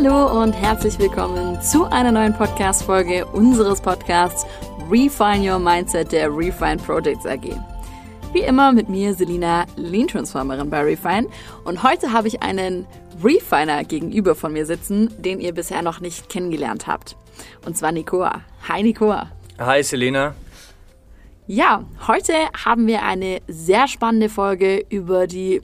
Hallo 0.00 0.42
und 0.42 0.52
herzlich 0.52 0.96
willkommen 1.00 1.60
zu 1.60 1.84
einer 1.86 2.12
neuen 2.12 2.32
Podcast-Folge 2.32 3.26
unseres 3.26 3.80
Podcasts 3.80 4.46
Refine 4.88 5.52
Your 5.52 5.58
Mindset 5.58 6.12
der 6.12 6.30
Refine 6.30 6.76
Projects 6.76 7.26
AG. 7.26 7.56
Wie 8.32 8.42
immer 8.42 8.70
mit 8.70 8.88
mir, 8.88 9.12
Selina, 9.12 9.66
Lean 9.74 10.06
Transformerin 10.06 10.70
bei 10.70 10.82
Refine. 10.82 11.26
Und 11.64 11.82
heute 11.82 12.12
habe 12.12 12.28
ich 12.28 12.44
einen 12.44 12.86
Refiner 13.24 13.82
gegenüber 13.82 14.36
von 14.36 14.52
mir 14.52 14.66
sitzen, 14.66 15.12
den 15.20 15.40
ihr 15.40 15.52
bisher 15.52 15.82
noch 15.82 15.98
nicht 15.98 16.28
kennengelernt 16.28 16.86
habt. 16.86 17.16
Und 17.66 17.76
zwar 17.76 17.90
Nikoa. 17.90 18.42
Hi 18.68 18.84
Nikoa. 18.84 19.32
Hi 19.58 19.82
Selina. 19.82 20.36
Ja, 21.48 21.82
heute 22.06 22.34
haben 22.64 22.86
wir 22.86 23.02
eine 23.02 23.40
sehr 23.48 23.88
spannende 23.88 24.28
Folge 24.28 24.86
über 24.90 25.26
die, 25.26 25.60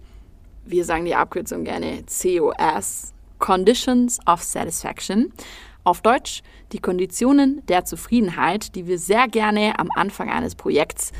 wir 0.65 0.85
sagen 0.85 1.05
die 1.05 1.15
Abkürzung 1.15 1.63
gerne 1.63 2.03
COS, 2.09 3.14
Conditions 3.45 4.21
of 4.27 4.43
Satisfaction. 4.43 5.31
Auf 5.85 6.01
Deutsch 6.01 6.41
die 6.73 6.79
Konditionen 6.79 7.61
der 7.67 7.85
Zufriedenheit, 7.85 8.75
die 8.75 8.87
wir 8.87 8.99
sehr 8.99 9.29
gerne 9.29 9.79
am 9.79 9.89
Anfang 9.95 10.31
eines 10.31 10.55
Projekts 10.55 11.13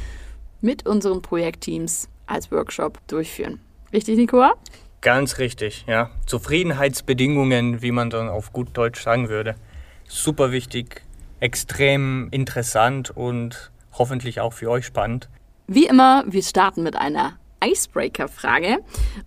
mit 0.63 0.87
unseren 0.87 1.21
Projektteams 1.21 2.09
als 2.25 2.51
Workshop 2.51 3.07
durchführen. 3.09 3.61
Richtig, 3.93 4.17
Nicola? 4.17 4.55
Ganz 5.03 5.37
richtig, 5.37 5.85
ja. 5.87 6.13
Zufriedenheitsbedingungen, 6.25 7.83
wie 7.83 7.91
man 7.91 8.09
dann 8.09 8.31
auf 8.31 8.55
gut 8.55 8.69
Deutsch 8.73 9.03
sagen 9.03 9.29
würde. 9.29 9.55
Super 10.09 10.51
wichtig, 10.51 11.03
extrem 11.41 12.29
interessant 12.31 13.11
und 13.15 13.71
hoffentlich 13.93 14.41
auch 14.41 14.55
für 14.55 14.71
euch 14.71 14.87
spannend. 14.87 15.29
Wie 15.67 15.85
immer, 15.85 16.25
wir 16.27 16.43
starten 16.43 16.85
mit 16.85 16.97
einer 16.97 17.35
Icebreaker-Frage. 17.65 18.79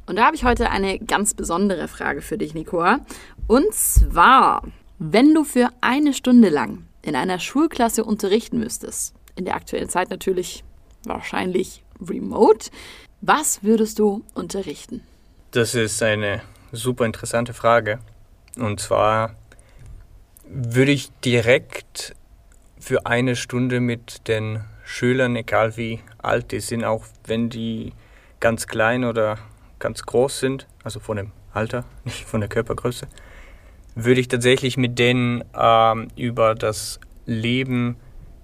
Und 0.06 0.17
da 0.17 0.25
habe 0.25 0.36
ich 0.36 0.44
heute 0.44 0.70
eine 0.70 1.00
ganz 1.00 1.34
besondere 1.34 1.88
Frage 1.88 2.22
für 2.22 2.38
dich, 2.38 2.53
Nicola. 2.53 3.00
Und 3.48 3.73
zwar, 3.73 4.64
wenn 5.00 5.34
du 5.34 5.44
für 5.44 5.70
eine 5.81 6.14
Stunde 6.14 6.50
lang 6.50 6.86
in 7.02 7.16
einer 7.16 7.39
Schulklasse 7.39 8.03
unterrichten 8.03 8.59
müsstest, 8.59 9.14
in 9.36 9.45
der 9.45 9.56
aktuellen 9.56 9.89
Zeit 9.89 10.09
natürlich 10.09 10.64
wahrscheinlich 11.06 11.84
remote, 12.02 12.70
was 13.22 13.64
würdest 13.64 14.00
du 14.00 14.23
unterrichten? 14.34 15.02
Das 15.52 15.73
ist 15.73 16.03
eine 16.03 16.42
super 16.72 17.06
interessante 17.06 17.53
Frage. 17.53 18.00
Und 18.58 18.80
zwar 18.80 19.36
würde 20.45 20.92
ich 20.92 21.12
direkt 21.23 22.16
für 22.80 23.06
eine 23.06 23.36
Stunde 23.36 23.80
mit 23.80 24.28
den 24.28 24.64
Schülern, 24.86 25.36
egal 25.36 25.78
wie 25.78 26.00
alt 26.17 26.52
die 26.52 26.59
sind, 26.59 26.84
auch 26.84 27.06
wenn 27.25 27.50
die 27.50 27.94
ganz 28.40 28.68
klein 28.68 29.04
oder 29.04 29.38
ganz 29.80 30.04
groß 30.04 30.40
sind, 30.40 30.68
also 30.84 31.00
von 31.00 31.18
dem 31.18 31.32
Alter, 31.54 31.86
nicht 32.06 32.26
von 32.26 32.42
der 32.42 32.50
Körpergröße, 32.50 33.08
würde 33.96 34.22
ich 34.22 34.28
tatsächlich 34.28 34.78
mit 34.78 35.00
denen 35.00 35.44
ähm, 35.56 36.10
über 36.16 36.56
das 36.56 37.00
Leben 37.26 37.98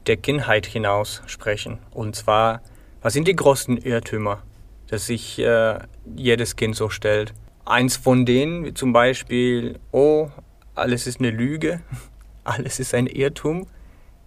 der 0.08 0.18
Kindheit 0.18 0.66
hinaus 0.66 1.22
sprechen. 1.28 1.80
Und 1.92 2.16
zwar, 2.16 2.62
was 3.02 3.14
sind 3.14 3.28
die 3.28 3.36
größten 3.36 3.78
Irrtümer, 3.78 4.42
dass 4.88 5.08
sich 5.08 5.40
äh, 5.40 5.80
jedes 6.16 6.56
Kind 6.56 6.76
so 6.76 6.90
stellt? 6.90 7.34
Eins 7.66 7.96
von 7.96 8.26
denen, 8.26 8.66
wie 8.66 8.74
zum 8.74 8.92
Beispiel, 8.92 9.80
oh, 9.92 10.30
alles 10.76 11.08
ist 11.08 11.20
eine 11.20 11.30
Lüge, 11.32 11.82
alles 12.44 12.80
ist 12.80 12.94
ein 12.94 13.08
Irrtum, 13.08 13.68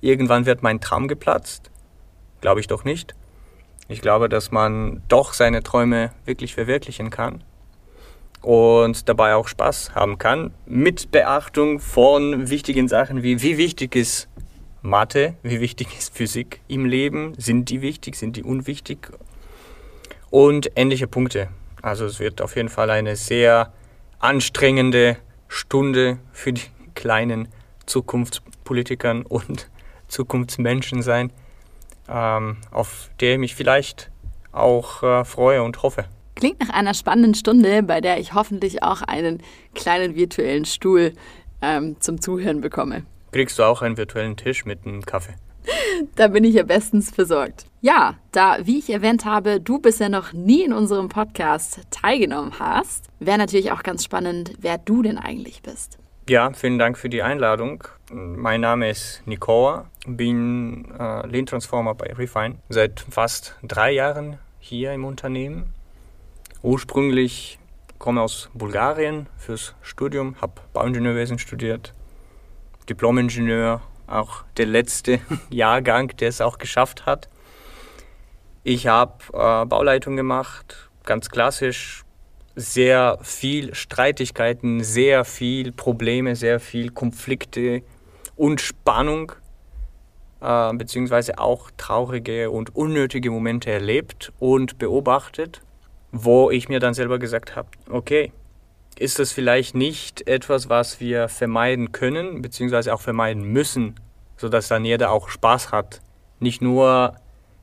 irgendwann 0.01 0.47
wird 0.47 0.63
mein 0.63 0.81
Traum 0.81 1.09
geplatzt. 1.09 1.71
Glaube 2.41 2.61
ich 2.61 2.67
doch 2.67 2.85
nicht. 2.85 3.15
Ich 3.89 4.01
glaube, 4.01 4.29
dass 4.29 4.51
man 4.51 5.03
doch 5.09 5.33
seine 5.33 5.63
Träume 5.63 6.11
wirklich 6.25 6.55
verwirklichen 6.55 7.11
kann 7.11 7.45
und 8.43 9.09
dabei 9.09 9.35
auch 9.35 9.49
Spaß 9.49 9.95
haben 9.95 10.19
kann, 10.19 10.53
mit 10.67 11.11
Beachtung 11.11 11.79
von 11.79 12.51
wichtigen 12.51 12.89
Sachen 12.89 13.23
wie 13.23 13.43
wie 13.43 13.59
wichtig 13.59 13.95
ist 13.95 14.29
Mathe, 14.83 15.35
wie 15.43 15.61
wichtig 15.61 15.89
ist 15.99 16.17
Physik 16.17 16.61
im 16.69 16.85
Leben, 16.85 17.35
sind 17.39 17.71
die 17.71 17.81
wichtig, 17.81 18.17
sind 18.17 18.37
die 18.37 18.43
unwichtig? 18.43 19.11
Und 20.31 20.71
ähnliche 20.77 21.07
Punkte. 21.07 21.49
Also 21.83 22.05
es 22.07 22.21
wird 22.21 22.41
auf 22.41 22.57
jeden 22.57 22.69
Fall 22.69 22.91
eine 22.91 23.17
sehr 23.17 23.73
anstrengende 24.19 25.17
Stunde 25.49 26.19
für 26.33 26.53
die 26.53 26.63
kleinen 26.95 27.49
Zukunftspolitikern 27.87 29.23
und 29.23 29.69
Zukunftsmenschen 30.09 31.03
sein 31.03 31.33
auf 32.09 33.11
der 33.21 33.35
ich 33.35 33.39
mich 33.39 33.55
vielleicht 33.55 34.11
auch 34.53 35.03
äh, 35.03 35.25
freue 35.25 35.63
und 35.63 35.83
hoffe. 35.83 36.07
Klingt 36.35 36.61
nach 36.61 36.71
einer 36.71 36.95
spannenden 36.95 37.35
Stunde, 37.35 37.83
bei 37.83 38.01
der 38.01 38.19
ich 38.19 38.35
hoffentlich 38.35 38.83
auch 38.83 39.03
einen 39.03 39.43
kleinen 39.75 40.17
virtuellen 40.17 40.65
Stuhl 40.65 41.13
ähm, 41.63 41.97
zum 42.01 42.21
Zuhören 42.21 42.61
bekomme. 42.61 43.05
Kriegst 43.33 43.59
du 43.59 43.65
auch 43.65 43.83
einen 43.83 43.97
virtuellen 43.97 44.37
Tisch 44.37 44.65
mit 44.65 44.87
einem 44.87 45.03
Kaffee? 45.03 45.35
Da 46.15 46.29
bin 46.29 46.45
ich 46.45 46.55
ja 46.55 46.63
bestens 46.63 47.11
versorgt. 47.11 47.67
Ja, 47.81 48.17
da, 48.33 48.59
wie 48.63 48.79
ich 48.79 48.91
erwähnt 48.91 49.25
habe, 49.25 49.61
du 49.61 49.79
bisher 49.79 50.09
noch 50.09 50.33
nie 50.33 50.63
in 50.63 50.73
unserem 50.73 51.09
Podcast 51.09 51.81
teilgenommen 51.91 52.53
hast, 52.59 53.07
wäre 53.19 53.39
natürlich 53.39 53.73
auch 53.73 53.83
ganz 53.83 54.05
spannend, 54.05 54.53
wer 54.61 54.79
du 54.79 55.03
denn 55.03 55.19
eigentlich 55.19 55.63
bist. 55.63 55.99
Ja, 56.29 56.53
vielen 56.53 56.79
Dank 56.79 56.99
für 56.99 57.09
die 57.09 57.23
Einladung. 57.23 57.85
Mein 58.11 58.61
Name 58.61 58.91
ist 58.91 59.23
Nikoa, 59.27 59.87
bin 60.07 60.91
äh, 60.99 61.27
Lean 61.27 61.47
Transformer 61.47 61.95
bei 61.95 62.13
Refine, 62.13 62.57
seit 62.69 63.01
fast 63.11 63.57
drei 63.63 63.93
Jahren 63.93 64.39
hier 64.59 64.93
im 64.93 65.05
Unternehmen. 65.05 65.73
Ursprünglich 66.63 67.59
komme 67.99 68.23
aus 68.23 68.51
Bulgarien 68.55 69.27
fürs 69.37 69.75
Studium, 69.83 70.37
habe 70.41 70.61
Bauingenieurwesen 70.73 71.39
studiert, 71.39 71.93
Diplomingenieur, 72.89 73.83
auch 74.07 74.45
der 74.57 74.67
letzte 74.67 75.21
Jahrgang, 75.51 76.09
der 76.17 76.29
es 76.29 76.41
auch 76.41 76.59
geschafft 76.59 77.07
hat. 77.07 77.29
Ich 78.63 78.87
habe 78.87 79.15
äh, 79.33 79.65
Bauleitung 79.67 80.17
gemacht, 80.17 80.91
ganz 81.05 81.31
klassisch, 81.31 82.05
sehr 82.57 83.19
viel 83.23 83.75
Streitigkeiten, 83.75 84.83
sehr 84.83 85.25
viel 85.25 85.73
Probleme, 85.73 86.35
sehr 86.37 86.59
viel 86.59 86.91
Konflikte 86.91 87.83
und 88.35 88.61
Spannung, 88.61 89.33
äh, 90.41 90.73
beziehungsweise 90.75 91.39
auch 91.39 91.71
traurige 91.77 92.51
und 92.51 92.75
unnötige 92.75 93.31
Momente 93.31 93.71
erlebt 93.71 94.33
und 94.39 94.79
beobachtet, 94.79 95.63
wo 96.13 96.51
ich 96.51 96.69
mir 96.69 96.81
dann 96.81 96.95
selber 96.95 97.19
gesagt 97.19 97.57
habe, 97.57 97.69
okay, 97.91 98.33
ist 98.99 99.19
das 99.19 99.33
vielleicht 99.33 99.75
nicht 99.75 100.27
etwas, 100.27 100.69
was 100.69 101.01
wir 101.01 101.29
vermeiden 101.29 101.93
können, 101.93 102.41
beziehungsweise 102.41 102.95
auch 102.95 103.01
vermeiden 103.01 103.45
müssen, 103.45 103.95
sodass 104.37 104.69
dann 104.69 104.85
jeder 104.85 105.11
auch 105.11 105.29
Spaß 105.29 105.71
hat. 105.71 106.01
Nicht 106.41 106.63
nur 106.63 107.15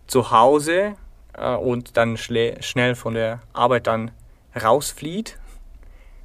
zu 0.07 0.31
Hause 0.31 0.95
äh, 1.33 1.55
und 1.55 1.97
dann 1.97 2.17
schnell 2.17 2.95
von 2.95 3.13
der 3.15 3.41
Arbeit 3.53 3.87
dann 3.87 4.11
rausflieht, 4.61 5.37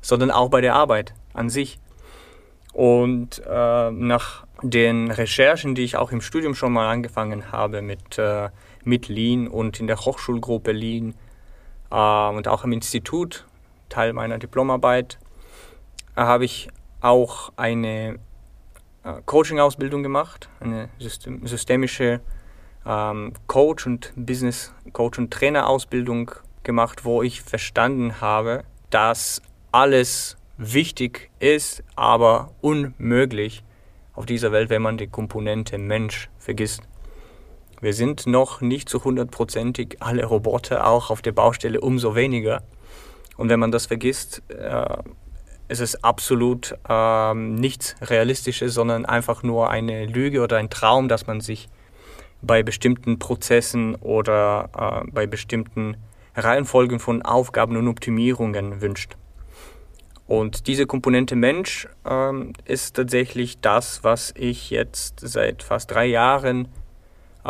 sondern 0.00 0.31
auch 0.31 0.50
bei 0.50 0.60
der 0.60 0.75
Arbeit 0.75 1.14
an 1.32 1.48
sich. 1.48 1.78
Und 2.72 3.42
äh, 3.47 3.91
nach 3.91 4.47
den 4.62 5.10
Recherchen, 5.10 5.74
die 5.74 5.84
ich 5.84 5.96
auch 5.96 6.12
im 6.12 6.20
Studium 6.20 6.54
schon 6.54 6.72
mal 6.72 6.91
angefangen 6.91 7.52
habe 7.52 7.82
mit, 7.82 8.19
äh, 8.19 8.48
mit 8.84 9.08
Lean 9.08 9.48
und 9.48 9.80
in 9.80 9.86
der 9.86 9.98
Hochschulgruppe 9.98 10.72
Lean 10.72 11.14
äh, 11.91 12.28
und 12.28 12.48
auch 12.48 12.64
im 12.64 12.72
Institut, 12.72 13.46
Teil 13.88 14.12
meiner 14.12 14.38
Diplomarbeit, 14.38 15.19
äh, 16.16 16.20
habe 16.20 16.44
ich 16.44 16.69
auch 17.00 17.52
eine 17.56 18.19
äh, 19.04 19.12
Coaching-Ausbildung 19.24 20.02
gemacht, 20.02 20.48
eine 20.60 20.88
system 20.98 21.46
systemische 21.46 22.20
ähm, 22.84 23.32
Coach- 23.46 23.86
und 23.86 24.12
Business-Coach- 24.16 25.19
und 25.19 25.31
Trainer-Ausbildung 25.32 26.32
gemacht, 26.64 27.04
wo 27.04 27.22
ich 27.22 27.43
verstanden 27.43 28.20
habe, 28.20 28.64
dass 28.90 29.40
alles 29.70 30.37
wichtig 30.56 31.31
ist, 31.38 31.84
aber 31.94 32.50
unmöglich 32.61 33.62
auf 34.19 34.26
dieser 34.26 34.50
Welt, 34.50 34.69
wenn 34.69 34.82
man 34.82 34.99
die 34.99 35.06
Komponente 35.06 35.79
Mensch 35.79 36.29
vergisst. 36.38 36.82
Wir 37.81 37.94
sind 37.94 38.26
noch 38.26 38.61
nicht 38.61 38.88
zu 38.88 39.05
hundertprozentig 39.05 39.99
alle 40.00 40.25
Roboter, 40.25 40.88
auch 40.88 41.11
auf 41.11 41.23
der 41.23 41.31
Baustelle 41.31 41.81
umso 41.81 42.17
weniger. 42.17 42.65
Und 43.37 43.49
wenn 43.49 43.61
man 43.61 43.70
das 43.70 43.87
vergisst, 43.87 44.43
äh, 44.49 44.97
ist 45.69 45.81
es 45.81 46.03
absolut 46.03 46.76
äh, 46.88 47.35
nichts 47.35 47.94
Realistisches, 48.00 48.75
sondern 48.75 49.06
einfach 49.06 49.44
nur 49.44 49.70
eine 49.70 50.06
Lüge 50.06 50.43
oder 50.43 50.56
ein 50.56 50.69
Traum, 50.69 51.06
dass 51.06 51.29
man 51.29 51.41
sich 51.41 51.69
bei 52.43 52.64
bestimmten 52.64 53.21
Prozessen 53.21 53.94
oder 53.94 55.05
äh, 55.06 55.11
bei 55.12 55.29
bestimmten 55.29 55.97
Reihenfolgen 56.35 56.99
von 56.99 57.23
Aufgaben 57.23 57.76
und 57.76 57.87
Optimierungen 57.87 58.81
wünscht. 58.81 59.17
Und 60.28 60.66
diese 60.66 60.86
Komponente 60.86 61.36
Mensch 61.36 61.88
ähm, 62.04 62.52
ist 62.66 62.96
tatsächlich 62.96 63.60
das, 63.60 64.04
was 64.04 64.34
ich 64.36 64.69
jetzt 64.69 65.20
seit 65.20 65.62
fast 65.62 65.90
drei 65.90 66.04
Jahren 66.04 66.69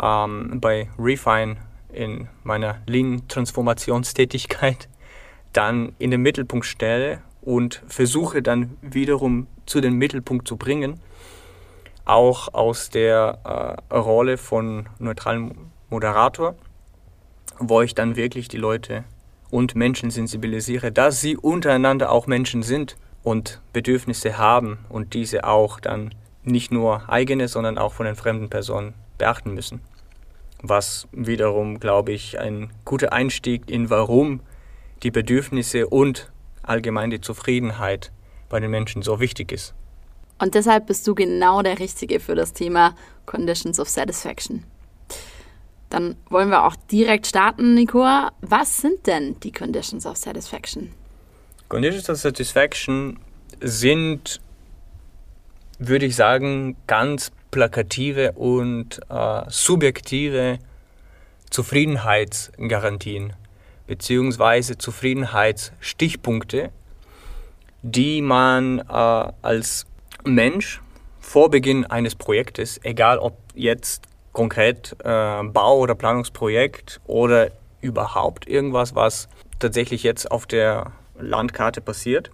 ähm, 0.01 0.59
bei 0.61 0.87
Refine 0.97 1.57
in 1.91 2.29
meiner 2.43 2.77
Lean-Transformationstätigkeit 2.87 4.87
dann 5.53 5.93
in 5.99 6.09
den 6.09 6.21
Mittelpunkt 6.21 6.65
stelle 6.65 7.21
und 7.41 7.83
versuche 7.87 8.41
dann 8.41 8.77
wiederum 8.81 9.47
zu 9.65 9.81
den 9.81 9.95
Mittelpunkt 9.95 10.47
zu 10.47 10.55
bringen, 10.55 11.01
auch 12.05 12.53
aus 12.53 12.89
der 12.89 13.75
äh, 13.91 13.93
Rolle 13.93 14.37
von 14.37 14.87
neutralem 14.99 15.51
Moderator, 15.89 16.55
wo 17.59 17.81
ich 17.81 17.93
dann 17.93 18.15
wirklich 18.15 18.47
die 18.47 18.57
Leute 18.57 19.03
und 19.51 19.75
Menschen 19.75 20.11
sensibilisiere, 20.11 20.91
dass 20.91 21.21
sie 21.21 21.37
untereinander 21.37 22.11
auch 22.11 22.27
Menschen 22.27 22.63
sind 22.63 22.95
und 23.23 23.61
Bedürfnisse 23.73 24.37
haben 24.37 24.79
und 24.89 25.13
diese 25.13 25.43
auch 25.43 25.79
dann 25.79 26.13
nicht 26.43 26.71
nur 26.71 27.09
eigene, 27.09 27.47
sondern 27.47 27.77
auch 27.77 27.93
von 27.93 28.05
den 28.05 28.15
fremden 28.15 28.49
Personen 28.49 28.93
beachten 29.17 29.53
müssen. 29.53 29.81
Was 30.61 31.07
wiederum, 31.11 31.79
glaube 31.79 32.11
ich, 32.11 32.39
ein 32.39 32.71
guter 32.85 33.13
Einstieg 33.13 33.69
in 33.69 33.89
warum 33.89 34.41
die 35.03 35.11
Bedürfnisse 35.11 35.87
und 35.87 36.31
allgemein 36.63 37.09
die 37.09 37.21
Zufriedenheit 37.21 38.11
bei 38.49 38.59
den 38.59 38.71
Menschen 38.71 39.01
so 39.01 39.19
wichtig 39.19 39.51
ist. 39.51 39.73
Und 40.39 40.55
deshalb 40.55 40.87
bist 40.87 41.05
du 41.07 41.15
genau 41.15 41.61
der 41.61 41.79
Richtige 41.79 42.19
für 42.19 42.35
das 42.35 42.53
Thema 42.53 42.95
Conditions 43.25 43.79
of 43.79 43.89
Satisfaction. 43.89 44.63
Dann 45.89 46.15
wollen 46.29 46.49
wir 46.49 46.65
auch 46.65 46.75
direkt 46.91 47.27
starten, 47.27 47.73
Nico. 47.73 48.05
Was 48.41 48.77
sind 48.77 49.07
denn 49.07 49.39
die 49.39 49.51
Conditions 49.51 50.05
of 50.05 50.17
Satisfaction? 50.17 50.91
Conditions 51.67 52.09
of 52.09 52.17
Satisfaction 52.17 53.19
sind, 53.59 54.39
würde 55.79 56.05
ich 56.05 56.15
sagen, 56.15 56.75
ganz 56.87 57.31
plakative 57.51 58.33
und 58.33 58.99
äh, 59.09 59.41
subjektive 59.47 60.59
Zufriedenheitsgarantien 61.49 63.33
beziehungsweise 63.87 64.77
Zufriedenheitsstichpunkte, 64.77 66.69
die 67.81 68.21
man 68.21 68.79
äh, 68.79 68.83
als 69.41 69.87
Mensch 70.23 70.79
vor 71.19 71.49
Beginn 71.49 71.85
eines 71.85 72.13
Projektes, 72.13 72.79
egal 72.83 73.17
ob 73.17 73.37
jetzt 73.55 74.08
konkret 74.31 74.95
äh, 75.03 75.43
Bau- 75.43 75.79
oder 75.79 75.95
Planungsprojekt 75.95 77.01
oder 77.05 77.51
überhaupt 77.81 78.47
irgendwas, 78.47 78.95
was 78.95 79.29
tatsächlich 79.59 80.03
jetzt 80.03 80.31
auf 80.31 80.45
der 80.45 80.91
Landkarte 81.17 81.81
passiert, 81.81 82.31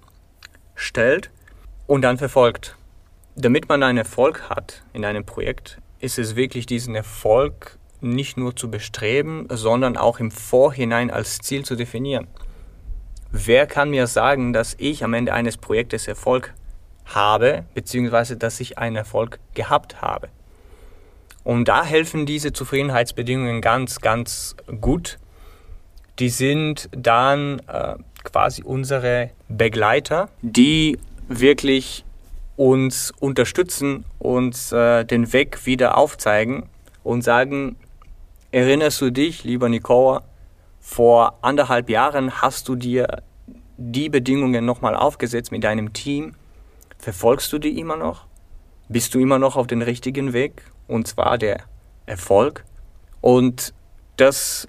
stellt 0.76 1.32
und 1.88 2.02
dann 2.02 2.18
verfolgt. 2.18 2.78
Damit 3.36 3.68
man 3.68 3.84
einen 3.84 3.98
Erfolg 3.98 4.50
hat 4.50 4.84
in 4.94 5.04
einem 5.06 5.26
Projekt, 5.26 5.80
ist 6.00 6.20
es 6.20 6.36
wirklich 6.36 6.66
diesen 6.66 6.96
Erfolg 6.96 7.78
nicht 8.02 8.38
nur 8.38 8.56
zu 8.56 8.70
bestreben, 8.70 9.48
sondern 9.50 9.98
auch 9.98 10.20
im 10.20 10.32
Vorhinein 10.32 11.10
als 11.10 11.40
Ziel 11.40 11.66
zu 11.66 11.76
definieren. 11.76 12.28
Wer 13.32 13.68
kann 13.68 13.90
mir 13.90 14.08
sagen, 14.08 14.54
dass 14.54 14.76
ich 14.78 15.04
am 15.04 15.14
Ende 15.14 15.34
eines 15.34 15.58
Projektes 15.58 16.08
Erfolg 16.08 16.54
habe, 17.06 17.66
beziehungsweise 17.74 18.38
dass 18.38 18.60
ich 18.60 18.78
einen 18.78 18.96
Erfolg 18.96 19.40
gehabt 19.54 20.02
habe? 20.02 20.30
Und 21.46 21.68
da 21.68 21.86
helfen 21.86 22.26
diese 22.26 22.52
Zufriedenheitsbedingungen 22.52 23.62
ganz, 23.62 24.02
ganz 24.02 24.56
gut. 24.82 25.20
Die 26.20 26.30
sind 26.30 26.90
dann 26.92 27.60
äh, 27.68 27.96
quasi 28.24 28.64
unsere 28.64 29.30
Begleiter, 29.48 30.30
die 30.42 30.98
wirklich 31.28 32.04
uns 32.58 33.14
unterstützen, 33.20 34.06
uns 34.18 34.72
äh, 34.72 35.06
den 35.06 35.34
Weg 35.34 35.66
wieder 35.68 35.98
aufzeigen 35.98 36.68
und 37.04 37.22
sagen, 37.24 37.76
erinnerst 38.52 39.00
du 39.02 39.12
dich, 39.12 39.44
lieber 39.44 39.70
Nicola, 39.70 40.24
vor 40.80 41.38
anderthalb 41.44 41.90
Jahren 41.92 42.42
hast 42.42 42.68
du 42.70 42.76
dir 42.76 43.22
die 43.78 44.10
Bedingungen 44.10 44.66
nochmal 44.66 44.96
aufgesetzt 44.96 45.52
mit 45.52 45.64
deinem 45.64 45.94
Team. 45.94 46.34
Verfolgst 46.98 47.54
du 47.54 47.60
die 47.60 47.78
immer 47.78 47.98
noch? 47.98 48.26
Bist 48.90 49.14
du 49.14 49.20
immer 49.20 49.38
noch 49.38 49.58
auf 49.58 49.68
dem 49.68 49.84
richtigen 49.84 50.34
Weg? 50.34 50.64
Und 50.88 51.08
zwar 51.08 51.38
der 51.38 51.62
Erfolg. 52.06 52.64
Und 53.22 53.74
das 54.18 54.68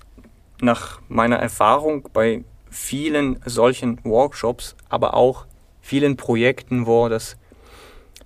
nach 0.60 1.00
meiner 1.08 1.36
Erfahrung 1.36 2.08
bei 2.12 2.44
vielen 2.70 3.40
solchen 3.44 4.02
Workshops, 4.04 4.76
aber 4.88 5.14
auch 5.14 5.46
vielen 5.80 6.16
Projekten, 6.16 6.86
wo 6.86 7.08
das 7.08 7.36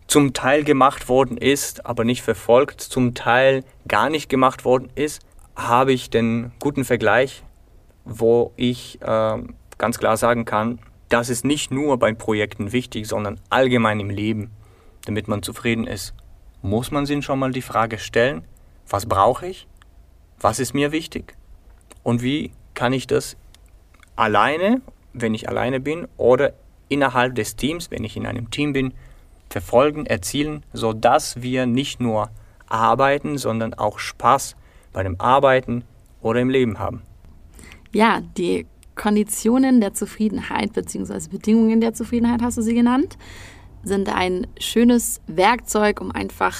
zum 0.06 0.32
Teil 0.32 0.64
gemacht 0.64 1.08
worden 1.08 1.36
ist, 1.36 1.86
aber 1.86 2.04
nicht 2.04 2.22
verfolgt, 2.22 2.80
zum 2.80 3.14
Teil 3.14 3.64
gar 3.86 4.10
nicht 4.10 4.28
gemacht 4.28 4.64
worden 4.64 4.90
ist, 4.94 5.22
habe 5.54 5.92
ich 5.92 6.10
den 6.10 6.52
guten 6.58 6.84
Vergleich, 6.84 7.44
wo 8.04 8.52
ich 8.56 9.00
äh, 9.02 9.38
ganz 9.78 9.98
klar 9.98 10.16
sagen 10.16 10.44
kann, 10.44 10.80
das 11.08 11.28
ist 11.28 11.44
nicht 11.44 11.70
nur 11.70 11.98
bei 11.98 12.12
Projekten 12.12 12.72
wichtig, 12.72 13.06
sondern 13.06 13.40
allgemein 13.50 14.00
im 14.00 14.10
Leben, 14.10 14.50
damit 15.04 15.28
man 15.28 15.42
zufrieden 15.42 15.86
ist. 15.86 16.14
Muss 16.62 16.90
man 16.90 17.06
sich 17.06 17.24
schon 17.24 17.38
mal 17.38 17.52
die 17.52 17.62
Frage 17.62 17.98
stellen, 17.98 18.44
was 18.88 19.06
brauche 19.06 19.46
ich? 19.46 19.66
Was 20.40 20.58
ist 20.58 20.74
mir 20.74 20.92
wichtig? 20.92 21.34
Und 22.02 22.22
wie 22.22 22.52
kann 22.74 22.92
ich 22.92 23.06
das 23.06 23.36
alleine, 24.16 24.80
wenn 25.12 25.34
ich 25.34 25.48
alleine 25.48 25.80
bin, 25.80 26.06
oder 26.16 26.52
innerhalb 26.88 27.34
des 27.34 27.56
Teams, 27.56 27.90
wenn 27.90 28.04
ich 28.04 28.16
in 28.16 28.26
einem 28.26 28.50
Team 28.50 28.72
bin, 28.72 28.94
verfolgen, 29.48 30.06
erzielen, 30.06 30.64
sodass 30.72 31.42
wir 31.42 31.66
nicht 31.66 32.00
nur 32.00 32.30
arbeiten, 32.66 33.38
sondern 33.38 33.74
auch 33.74 33.98
Spaß 33.98 34.56
bei 34.92 35.02
dem 35.02 35.20
Arbeiten 35.20 35.84
oder 36.20 36.40
im 36.40 36.50
Leben 36.50 36.78
haben. 36.78 37.02
Ja, 37.92 38.20
die 38.36 38.66
Konditionen 38.94 39.80
der 39.80 39.94
Zufriedenheit 39.94 40.72
bzw. 40.72 41.28
Bedingungen 41.30 41.80
der 41.80 41.94
Zufriedenheit 41.94 42.42
hast 42.42 42.58
du 42.58 42.62
sie 42.62 42.74
genannt, 42.74 43.16
sind 43.82 44.08
ein 44.08 44.46
schönes 44.58 45.20
Werkzeug, 45.26 46.00
um 46.00 46.10
einfach 46.10 46.56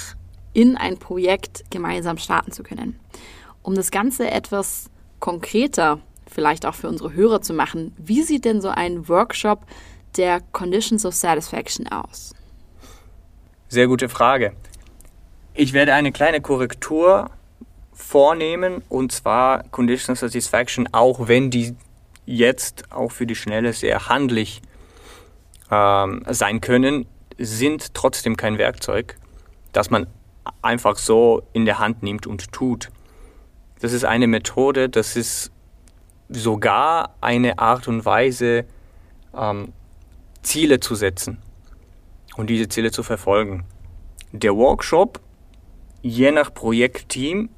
in 0.53 0.77
ein 0.77 0.97
Projekt 0.97 1.63
gemeinsam 1.69 2.17
starten 2.17 2.51
zu 2.51 2.63
können. 2.63 2.99
Um 3.61 3.75
das 3.75 3.91
Ganze 3.91 4.29
etwas 4.29 4.89
konkreter, 5.19 5.99
vielleicht 6.27 6.65
auch 6.65 6.75
für 6.75 6.89
unsere 6.89 7.13
Hörer 7.13 7.41
zu 7.41 7.53
machen, 7.53 7.93
wie 7.97 8.23
sieht 8.23 8.45
denn 8.45 8.61
so 8.61 8.69
ein 8.69 9.07
Workshop 9.07 9.65
der 10.17 10.41
Conditions 10.51 11.05
of 11.05 11.13
Satisfaction 11.13 11.87
aus? 11.87 12.33
Sehr 13.69 13.87
gute 13.87 14.09
Frage. 14.09 14.53
Ich 15.53 15.73
werde 15.73 15.93
eine 15.93 16.11
kleine 16.11 16.41
Korrektur 16.41 17.29
vornehmen 17.93 18.81
und 18.89 19.11
zwar 19.11 19.63
Conditional 19.69 20.17
Satisfaction, 20.17 20.89
auch 20.91 21.27
wenn 21.27 21.51
die 21.51 21.75
jetzt 22.25 22.91
auch 22.91 23.11
für 23.11 23.25
die 23.25 23.35
Schnelle 23.35 23.73
sehr 23.73 24.07
handlich 24.07 24.61
ähm, 25.69 26.23
sein 26.29 26.61
können, 26.61 27.05
sind 27.45 27.93
trotzdem 27.93 28.37
kein 28.37 28.57
Werkzeug, 28.57 29.17
das 29.73 29.89
man 29.89 30.07
einfach 30.61 30.97
so 30.97 31.43
in 31.53 31.65
der 31.65 31.79
Hand 31.79 32.03
nimmt 32.03 32.27
und 32.27 32.51
tut. 32.51 32.89
Das 33.79 33.93
ist 33.93 34.05
eine 34.05 34.27
Methode, 34.27 34.89
das 34.89 35.15
ist 35.15 35.51
sogar 36.29 37.15
eine 37.19 37.59
Art 37.59 37.87
und 37.87 38.05
Weise, 38.05 38.65
ähm, 39.35 39.73
Ziele 40.43 40.79
zu 40.79 40.95
setzen 40.95 41.39
und 42.37 42.49
diese 42.49 42.69
Ziele 42.69 42.91
zu 42.91 43.03
verfolgen. 43.03 43.65
Der 44.31 44.55
Workshop, 44.55 45.19
je 46.01 46.31
nach 46.31 46.53
Projektteam, 46.53 47.49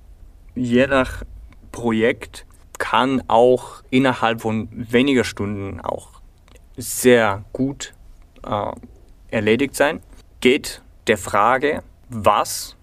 je 0.56 0.88
nach 0.88 1.24
Projekt, 1.72 2.46
kann 2.80 3.24
auch 3.28 3.84
innerhalb 3.90 4.42
von 4.42 4.68
weniger 4.72 5.24
Stunden 5.24 5.80
auch 5.80 6.10
sehr 6.76 7.46
gut 7.54 7.94
äh, 8.44 8.72
erledigt 9.34 9.76
sein. 9.76 10.02
Geht 10.40 10.82
der 11.08 11.18
Frage, 11.18 11.84
was 12.10 12.78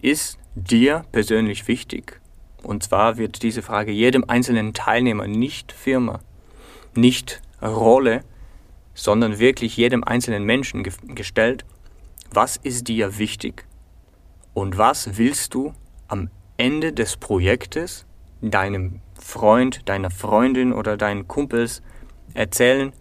ist 0.00 0.38
dir 0.54 1.04
persönlich 1.12 1.68
wichtig? 1.68 2.20
Und 2.62 2.82
zwar 2.82 3.16
wird 3.16 3.42
diese 3.42 3.62
Frage 3.62 3.92
jedem 3.92 4.24
einzelnen 4.28 4.72
Teilnehmer, 4.72 5.26
nicht 5.26 5.72
Firma, 5.72 6.20
nicht 6.94 7.42
Rolle, 7.62 8.22
sondern 8.94 9.38
wirklich 9.38 9.76
jedem 9.76 10.04
einzelnen 10.04 10.44
Menschen 10.44 10.82
ge 10.82 10.92
gestellt, 11.08 11.64
was 12.30 12.56
ist 12.56 12.88
dir 12.88 13.18
wichtig 13.18 13.66
und 14.54 14.78
was 14.78 15.18
willst 15.18 15.54
du 15.54 15.74
am 16.08 16.30
Ende 16.56 16.92
des 16.92 17.16
Projektes 17.16 18.06
deinem 18.40 19.00
Freund, 19.18 19.88
deiner 19.88 20.10
Freundin 20.10 20.72
oder 20.72 20.96
deinen 20.96 21.28
Kumpels 21.28 21.82
erzählen, 22.34 22.92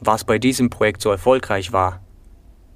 was 0.00 0.24
bei 0.24 0.38
diesem 0.38 0.70
Projekt 0.70 1.02
so 1.02 1.10
erfolgreich 1.10 1.72
war, 1.72 2.00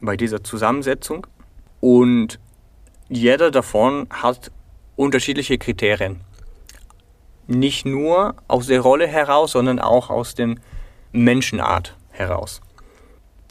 bei 0.00 0.16
dieser 0.16 0.42
Zusammensetzung. 0.42 1.24
Und 1.78 2.40
jeder 3.08 3.52
davon 3.52 4.08
hat 4.10 4.50
unterschiedliche 4.96 5.56
Kriterien. 5.56 6.22
Nicht 7.46 7.86
nur 7.86 8.34
aus 8.48 8.66
der 8.66 8.80
Rolle 8.80 9.06
heraus, 9.06 9.52
sondern 9.52 9.78
auch 9.78 10.10
aus 10.10 10.34
dem 10.34 10.58
Menschenart 11.12 11.96
heraus. 12.10 12.60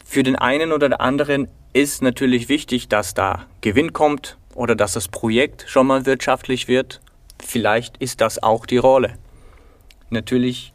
Für 0.04 0.22
den 0.22 0.36
einen 0.36 0.70
oder 0.70 0.90
den 0.90 1.00
anderen 1.00 1.48
ist 1.74 2.02
natürlich 2.02 2.48
wichtig, 2.48 2.88
dass 2.88 3.14
da 3.14 3.46
Gewinn 3.60 3.92
kommt 3.92 4.38
oder 4.54 4.74
dass 4.76 4.94
das 4.94 5.08
Projekt 5.08 5.64
schon 5.68 5.88
mal 5.88 6.06
wirtschaftlich 6.06 6.68
wird. 6.68 7.00
Vielleicht 7.44 7.98
ist 7.98 8.20
das 8.20 8.42
auch 8.42 8.64
die 8.64 8.78
Rolle. 8.78 9.18
Natürlich 10.08 10.72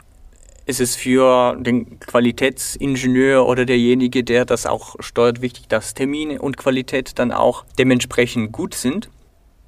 ist 0.66 0.82
es 0.82 0.96
für 0.96 1.56
den 1.60 2.00
Qualitätsingenieur 2.00 3.48
oder 3.48 3.66
derjenige, 3.66 4.24
der 4.24 4.46
das 4.46 4.66
auch 4.66 4.98
steuert, 5.00 5.42
wichtig, 5.42 5.68
dass 5.70 5.94
Termine 5.94 6.42
und 6.42 6.58
Qualität 6.58 7.18
dann 7.18 7.32
auch 7.32 7.64
dementsprechend 7.80 8.52
gut 8.52 8.76
sind. 8.76 9.10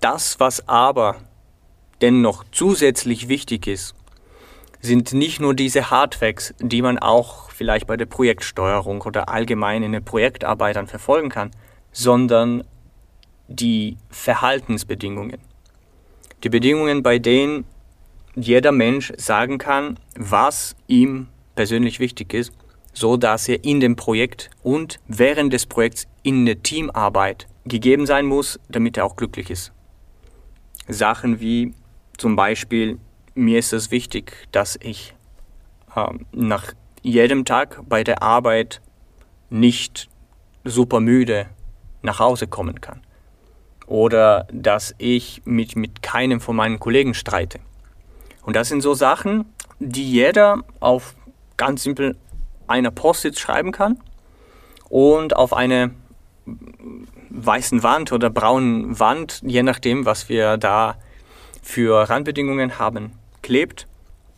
Das, 0.01 0.39
was 0.39 0.67
aber 0.67 1.15
dennoch 2.01 2.43
zusätzlich 2.51 3.29
wichtig 3.29 3.67
ist, 3.67 3.95
sind 4.81 5.13
nicht 5.13 5.39
nur 5.39 5.53
diese 5.53 5.89
Hardfacts, 5.89 6.53
die 6.59 6.81
man 6.81 6.99
auch 6.99 7.50
vielleicht 7.61 7.85
bei 7.85 7.95
der 7.95 8.07
Projektsteuerung 8.07 9.03
oder 9.03 9.29
allgemein 9.29 9.83
in 9.83 9.91
den 9.91 10.03
Projektarbeitern 10.03 10.87
verfolgen 10.87 11.29
kann, 11.29 11.51
sondern 11.91 12.63
die 13.47 13.97
Verhaltensbedingungen. 14.09 15.37
Die 16.43 16.49
Bedingungen, 16.49 17.03
bei 17.03 17.19
denen 17.19 17.65
jeder 18.33 18.71
Mensch 18.71 19.13
sagen 19.15 19.59
kann, 19.59 19.99
was 20.15 20.75
ihm 20.87 21.27
persönlich 21.53 21.99
wichtig 21.99 22.33
ist, 22.33 22.51
so 22.93 23.15
dass 23.15 23.47
er 23.47 23.63
in 23.63 23.79
dem 23.79 23.95
Projekt 23.95 24.49
und 24.63 24.99
während 25.07 25.53
des 25.53 25.67
Projekts 25.67 26.07
in 26.23 26.47
der 26.47 26.63
Teamarbeit 26.63 27.45
gegeben 27.65 28.07
sein 28.07 28.25
muss, 28.25 28.59
damit 28.69 28.97
er 28.97 29.05
auch 29.05 29.15
glücklich 29.15 29.51
ist. 29.51 29.71
Sachen 30.87 31.39
wie 31.39 31.75
zum 32.17 32.35
Beispiel 32.35 32.97
mir 33.35 33.59
ist 33.59 33.71
es 33.71 33.91
wichtig, 33.91 34.47
dass 34.51 34.79
ich 34.81 35.13
ähm, 35.95 36.25
nach 36.31 36.73
jedem 37.01 37.45
Tag 37.45 37.81
bei 37.87 38.03
der 38.03 38.21
Arbeit 38.21 38.81
nicht 39.49 40.09
super 40.63 40.99
müde 40.99 41.47
nach 42.01 42.19
Hause 42.19 42.47
kommen 42.47 42.81
kann. 42.81 43.01
Oder 43.87 44.47
dass 44.51 44.95
ich 44.97 45.41
mich 45.45 45.75
mit 45.75 46.01
keinem 46.01 46.39
von 46.39 46.55
meinen 46.55 46.79
Kollegen 46.79 47.13
streite. 47.13 47.59
Und 48.43 48.55
das 48.55 48.69
sind 48.69 48.81
so 48.81 48.93
Sachen, 48.93 49.45
die 49.79 50.09
jeder 50.09 50.63
auf 50.79 51.15
ganz 51.57 51.83
simpel 51.83 52.15
einer 52.67 52.91
Post-it 52.91 53.37
schreiben 53.37 53.71
kann 53.71 53.99
und 54.89 55.35
auf 55.35 55.53
eine 55.53 55.91
weißen 57.29 57.83
Wand 57.83 58.11
oder 58.11 58.29
braunen 58.29 58.99
Wand, 58.99 59.41
je 59.45 59.63
nachdem, 59.63 60.05
was 60.05 60.29
wir 60.29 60.57
da 60.57 60.95
für 61.61 62.09
Randbedingungen 62.09 62.79
haben, 62.79 63.13
klebt. 63.41 63.87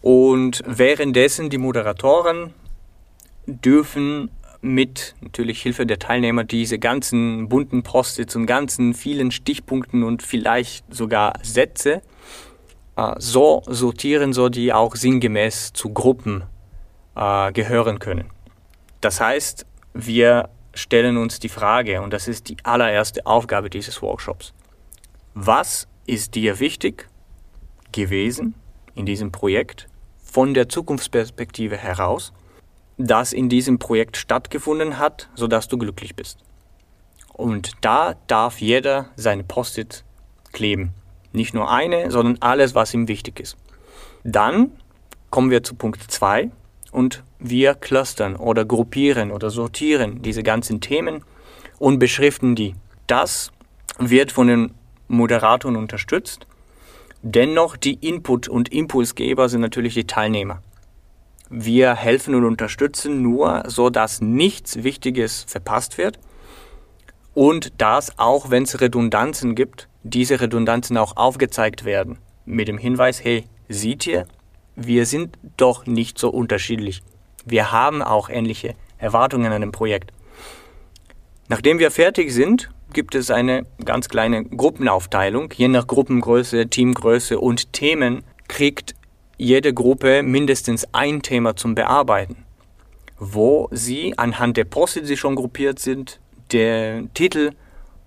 Und 0.04 0.62
währenddessen 0.68 1.50
die 1.50 1.58
Moderatoren 1.58 2.54
dürfen 3.48 4.30
mit 4.60 5.16
natürlich 5.22 5.62
Hilfe 5.62 5.86
der 5.86 5.98
Teilnehmer 5.98 6.44
diese 6.44 6.78
ganzen 6.78 7.48
bunten 7.48 7.84
Post-its 7.84 8.36
und 8.36 8.46
ganzen 8.46 8.94
vielen 8.94 9.32
Stichpunkten 9.32 10.04
und 10.04 10.22
vielleicht 10.22 10.94
sogar 10.94 11.36
Sätze 11.42 12.02
äh, 12.98 13.16
so 13.18 13.64
sortieren, 13.66 14.34
so 14.34 14.50
die 14.50 14.74
auch 14.74 14.98
sinngemäß 14.98 15.72
zu 15.72 15.94
Gruppen 15.94 16.44
äh, 17.16 17.54
gehören 17.54 18.00
können. 18.00 18.30
Das 19.00 19.22
heißt, 19.22 19.66
wir 19.94 20.50
stellen 20.74 21.16
uns 21.16 21.40
die 21.40 21.48
Frage, 21.48 22.02
und 22.02 22.12
das 22.12 22.28
ist 22.28 22.50
die 22.50 22.58
allererste 22.64 23.26
Aufgabe 23.26 23.70
dieses 23.70 24.02
Workshops, 24.02 24.54
was 25.34 25.88
ist 26.06 26.36
dir 26.36 26.60
wichtig 26.60 27.08
gewesen 27.94 28.56
in 28.96 29.06
diesem 29.06 29.32
Projekt 29.32 29.88
von 30.34 30.56
der 30.56 30.68
Zukunftsperspektive 30.68 31.78
heraus, 31.78 32.34
das 32.98 33.34
in 33.34 33.50
diesem 33.50 33.78
Projekt 33.78 34.18
stattgefunden 34.18 34.98
hat, 34.98 35.30
sodass 35.36 35.68
du 35.68 35.78
glücklich 35.78 36.16
bist. 36.16 36.40
Und 37.34 37.74
da 37.82 38.16
darf 38.26 38.60
jeder 38.60 39.10
seine 39.16 39.44
Post-it 39.44 40.04
kleben. 40.52 40.96
Nicht 41.34 41.54
nur 41.54 41.70
eine, 41.70 42.10
sondern 42.10 42.38
alles, 42.40 42.74
was 42.74 42.96
ihm 42.96 43.08
wichtig 43.08 43.40
ist. 43.40 43.58
Dann 44.24 44.72
kommen 45.30 45.52
wir 45.52 45.62
zu 45.62 45.76
Punkt 45.76 46.02
2 46.02 46.50
und 46.92 47.24
wir 47.38 47.76
clustern 47.76 48.36
oder 48.36 48.66
gruppieren 48.66 49.32
oder 49.32 49.52
sortieren 49.52 50.24
diese 50.24 50.42
ganzen 50.42 50.82
Themen 50.82 51.24
und 51.78 52.00
beschriften 52.00 52.56
die. 52.56 52.74
Das 53.06 53.52
wird 54.00 54.32
von 54.32 54.48
den 54.48 54.74
Moderatoren 55.08 55.76
unterstützt 55.76 56.48
Dennoch, 57.26 57.78
die 57.78 57.94
Input- 57.94 58.50
und 58.50 58.74
Impulsgeber 58.74 59.48
sind 59.48 59.62
natürlich 59.62 59.94
die 59.94 60.06
Teilnehmer. 60.06 60.62
Wir 61.50 61.96
helfen 61.96 62.36
und 62.36 62.44
unterstützen 62.44 63.22
nur, 63.22 63.64
so 63.68 63.90
dass 63.90 64.20
nichts 64.20 64.84
Wichtiges 64.84 65.46
verpasst 65.48 65.98
wird 65.98 66.20
und 67.34 67.82
dass, 67.82 68.20
auch 68.20 68.50
wenn 68.50 68.64
es 68.64 68.82
Redundanzen 68.82 69.56
gibt, 69.56 69.88
diese 70.04 70.42
Redundanzen 70.42 70.98
auch 70.98 71.16
aufgezeigt 71.16 71.86
werden. 71.86 72.18
Mit 72.44 72.68
dem 72.68 72.78
Hinweis, 72.78 73.24
hey, 73.24 73.46
seht 73.70 74.06
ihr, 74.06 74.26
wir 74.76 75.06
sind 75.06 75.38
doch 75.56 75.86
nicht 75.86 76.20
so 76.20 76.30
unterschiedlich. 76.30 77.04
Wir 77.46 77.72
haben 77.72 78.02
auch 78.02 78.28
ähnliche 78.28 78.76
Erwartungen 78.98 79.54
an 79.54 79.62
dem 79.62 79.72
Projekt. 79.72 80.12
Nachdem 81.48 81.80
wir 81.80 81.90
fertig 81.90 82.34
sind, 82.34 82.70
gibt 82.94 83.16
es 83.16 83.32
eine 83.32 83.66
ganz 83.84 84.08
kleine 84.08 84.46
Gruppenaufteilung. 84.46 85.52
Je 85.56 85.68
nach 85.68 85.88
Gruppengröße, 85.88 86.68
Teamgröße 86.68 87.40
und 87.40 87.74
Themen 87.74 88.24
kriegt 88.48 88.96
jede 89.38 89.74
Gruppe 89.74 90.24
mindestens 90.24 90.88
ein 90.94 91.22
Thema 91.22 91.56
zum 91.56 91.76
Bearbeiten, 91.76 92.46
wo 93.18 93.68
sie 93.72 94.18
anhand 94.18 94.58
der 94.58 94.66
Post, 94.66 95.10
die 95.10 95.18
schon 95.18 95.36
gruppiert 95.36 95.80
sind, 95.80 96.20
der 96.52 97.04
Titel 97.14 97.52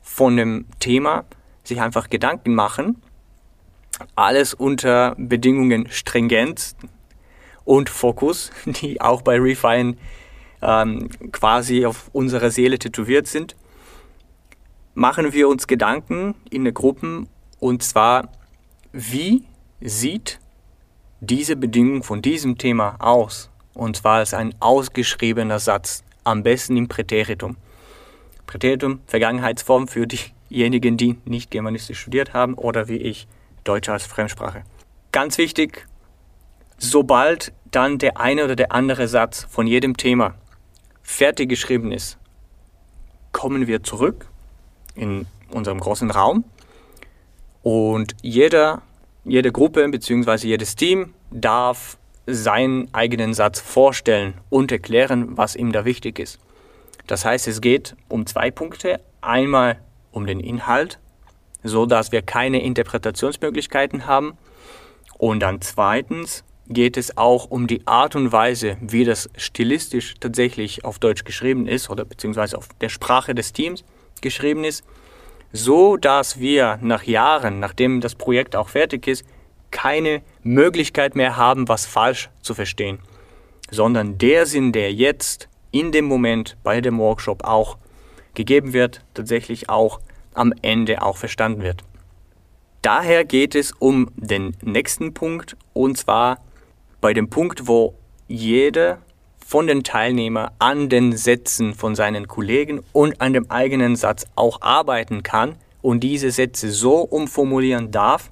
von 0.03 0.37
dem 0.37 0.67
Thema 0.79 1.25
sich 1.65 1.81
einfach 1.81 2.09
Gedanken 2.09 2.55
machen. 2.55 3.03
Alles 4.15 4.55
unter 4.55 5.15
Bedingungen 5.19 5.89
Stringenz 5.91 6.77
und 7.65 7.91
Fokus, 7.91 8.53
die 8.67 9.01
auch 9.01 9.23
bei 9.23 9.39
Refine 9.39 9.97
ähm, 10.63 11.09
quasi 11.33 11.85
auf 11.85 12.09
unserer 12.13 12.51
Seele 12.51 12.79
tätowiert 12.79 13.27
sind 13.27 13.57
machen 14.97 15.35
wir 15.35 15.49
uns 15.49 15.67
Gedanken 15.67 16.35
in 16.49 16.65
den 16.65 16.73
Gruppen 16.73 17.29
und 17.61 17.83
zwar, 17.83 18.33
wie 18.93 19.45
sieht 19.81 20.41
diese 21.21 21.55
Bedingung 21.55 22.03
von 22.03 22.23
diesem 22.23 22.57
Thema 22.57 22.97
aus? 22.99 23.51
Und 23.75 23.99
zwar 23.99 24.19
als 24.19 24.33
ein 24.33 24.55
ausgeschriebener 24.59 25.59
Satz, 25.59 26.03
am 26.25 26.43
besten 26.43 26.79
im 26.79 26.89
Präteritum. 26.89 27.57
Präteritum, 28.47 29.01
Vergangenheitsform 29.07 29.87
für 29.87 30.07
diejenigen, 30.07 30.97
die 30.97 31.19
nicht 31.27 31.51
Germanistisch 31.51 32.01
studiert 32.01 32.33
haben 32.33 32.55
oder 32.55 32.89
wie 32.89 32.97
ich 32.97 33.29
Deutsch 33.65 33.91
als 33.91 34.07
Fremdsprache. 34.07 34.65
Ganz 35.13 35.37
wichtig, 35.37 35.87
sobald 36.79 37.53
dann 37.71 37.99
der 37.99 38.17
eine 38.17 38.45
oder 38.45 38.57
der 38.57 38.73
andere 38.73 39.09
Satz 39.09 39.47
von 39.51 39.67
jedem 39.67 39.99
Thema 39.99 40.35
fertig 41.03 41.51
geschrieben 41.51 41.93
ist, 41.93 42.17
kommen 43.33 43.67
wir 43.67 43.83
zurück 43.83 44.31
in 44.97 45.27
unserem 45.51 45.79
großen 45.79 46.11
Raum 46.11 46.45
und 47.67 48.15
jeder, 48.23 48.83
jede 49.25 49.51
Gruppe 49.51 49.89
bzw. 49.89 50.47
jedes 50.47 50.77
Team 50.77 51.15
darf 51.33 51.99
seinen 52.27 52.89
eigenen 52.95 53.35
Satz 53.35 53.59
vorstellen 53.59 54.35
und 54.51 54.71
erklären, 54.71 55.37
was 55.37 55.57
ihm 55.57 55.73
da 55.73 55.85
wichtig 55.85 56.21
ist. 56.21 56.39
Das 57.09 57.25
heißt, 57.25 57.49
es 57.49 57.61
geht 57.61 57.97
um 58.09 58.25
zwei 58.27 58.53
Punkte. 58.53 59.01
Einmal 59.21 59.81
um 60.13 60.29
den 60.29 60.39
Inhalt, 60.39 61.01
so 61.65 61.87
dass 61.87 62.13
wir 62.13 62.23
keine 62.23 62.63
Interpretationsmöglichkeiten 62.63 64.07
haben. 64.07 64.39
Und 65.19 65.41
dann 65.41 65.61
zweitens 65.61 66.45
geht 66.69 66.97
es 66.97 67.17
auch 67.17 67.51
um 67.51 67.67
die 67.67 67.85
Art 67.87 68.15
und 68.15 68.31
Weise, 68.31 68.77
wie 68.81 69.05
das 69.05 69.29
stilistisch 69.37 70.15
tatsächlich 70.21 70.85
auf 70.85 71.01
Deutsch 71.01 71.25
geschrieben 71.25 71.67
ist 71.67 71.91
oder 71.91 72.05
beziehungsweise 72.05 72.57
auf 72.57 72.69
der 72.81 72.91
Sprache 72.91 73.35
des 73.35 73.53
Teams 73.53 73.83
geschrieben 74.23 74.65
ist, 74.65 74.85
so 75.53 75.97
dass 75.97 76.39
wir 76.39 76.79
nach 76.83 77.05
Jahren, 77.05 77.61
nachdem 77.61 78.01
das 78.01 78.15
Projekt 78.15 78.57
auch 78.57 78.69
fertig 78.69 79.07
ist, 79.07 79.25
keine 79.71 80.23
Möglichkeit 80.43 81.17
mehr 81.17 81.37
haben, 81.37 81.69
was 81.69 81.87
falsch 81.87 82.31
zu 82.41 82.55
verstehen, 82.55 82.99
sondern 83.71 84.19
der 84.19 84.47
Sinn, 84.47 84.73
der 84.73 84.93
jetzt 84.93 85.49
in 85.71 85.93
dem 85.93 86.07
Moment 86.07 86.57
bei 86.63 86.81
dem 86.81 86.99
Workshop 86.99 87.45
auch 87.45 87.79
gegeben 88.35 88.73
wird, 88.73 89.05
tatsächlich 89.15 89.69
auch 89.69 90.01
am 90.35 90.53
Ende 90.63 91.03
auch 91.03 91.17
verstanden 91.17 91.63
wird. 91.63 91.83
Daher 92.83 93.25
geht 93.25 93.55
es 93.55 93.73
um 93.73 94.11
den 94.15 94.57
nächsten 94.63 95.13
Punkt 95.13 95.57
und 95.73 95.99
zwar 95.99 96.39
bei 97.01 97.13
dem 97.15 97.29
Punkt, 97.29 97.67
wo 97.67 97.95
jeder 98.29 98.99
von 99.47 99.69
den 99.69 99.85
Teilnehmern 99.85 100.51
an 100.59 100.89
den 100.89 101.17
Sätzen 101.17 101.73
von 101.73 101.95
seinen 101.95 102.27
Kollegen 102.27 102.81
und 102.93 103.21
an 103.21 103.33
dem 103.33 103.49
eigenen 103.49 103.95
Satz 103.95 104.27
auch 104.35 104.61
arbeiten 104.61 105.23
kann 105.23 105.55
und 105.83 106.01
diese 106.01 106.33
Sätze 106.33 106.73
so 106.73 106.97
umformulieren 106.97 107.93
darf, 107.93 108.29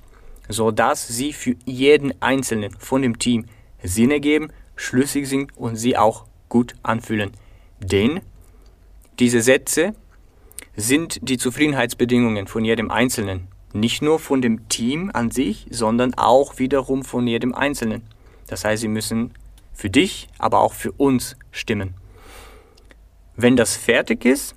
sodass 0.48 1.06
sie 1.06 1.32
für 1.32 1.54
jeden 1.64 2.20
Einzelnen 2.20 2.72
von 2.80 3.02
dem 3.02 3.20
Team 3.20 3.44
Sinn 3.80 4.10
ergeben, 4.10 4.48
schlüssig 4.74 5.28
sind 5.28 5.56
und 5.56 5.76
sie 5.76 5.96
auch 5.96 6.24
gut 6.48 6.74
anfühlen. 6.82 7.30
Denn 7.78 8.20
diese 9.20 9.40
Sätze 9.40 9.94
sind 10.74 11.20
die 11.28 11.38
Zufriedenheitsbedingungen 11.38 12.48
von 12.48 12.64
jedem 12.64 12.90
Einzelnen. 12.90 13.46
Nicht 13.72 14.02
nur 14.02 14.18
von 14.18 14.42
dem 14.42 14.68
Team 14.68 15.12
an 15.14 15.30
sich, 15.30 15.68
sondern 15.70 16.14
auch 16.14 16.58
wiederum 16.58 17.04
von 17.04 17.28
jedem 17.28 17.54
Einzelnen. 17.54 18.02
Das 18.48 18.64
heißt, 18.64 18.80
sie 18.80 18.88
müssen 18.88 19.32
für 19.74 19.90
dich, 19.90 20.28
aber 20.38 20.60
auch 20.60 20.72
für 20.72 20.92
uns 20.92 21.36
stimmen. 21.50 21.94
Wenn 23.36 23.56
das 23.56 23.76
fertig 23.76 24.24
ist 24.24 24.54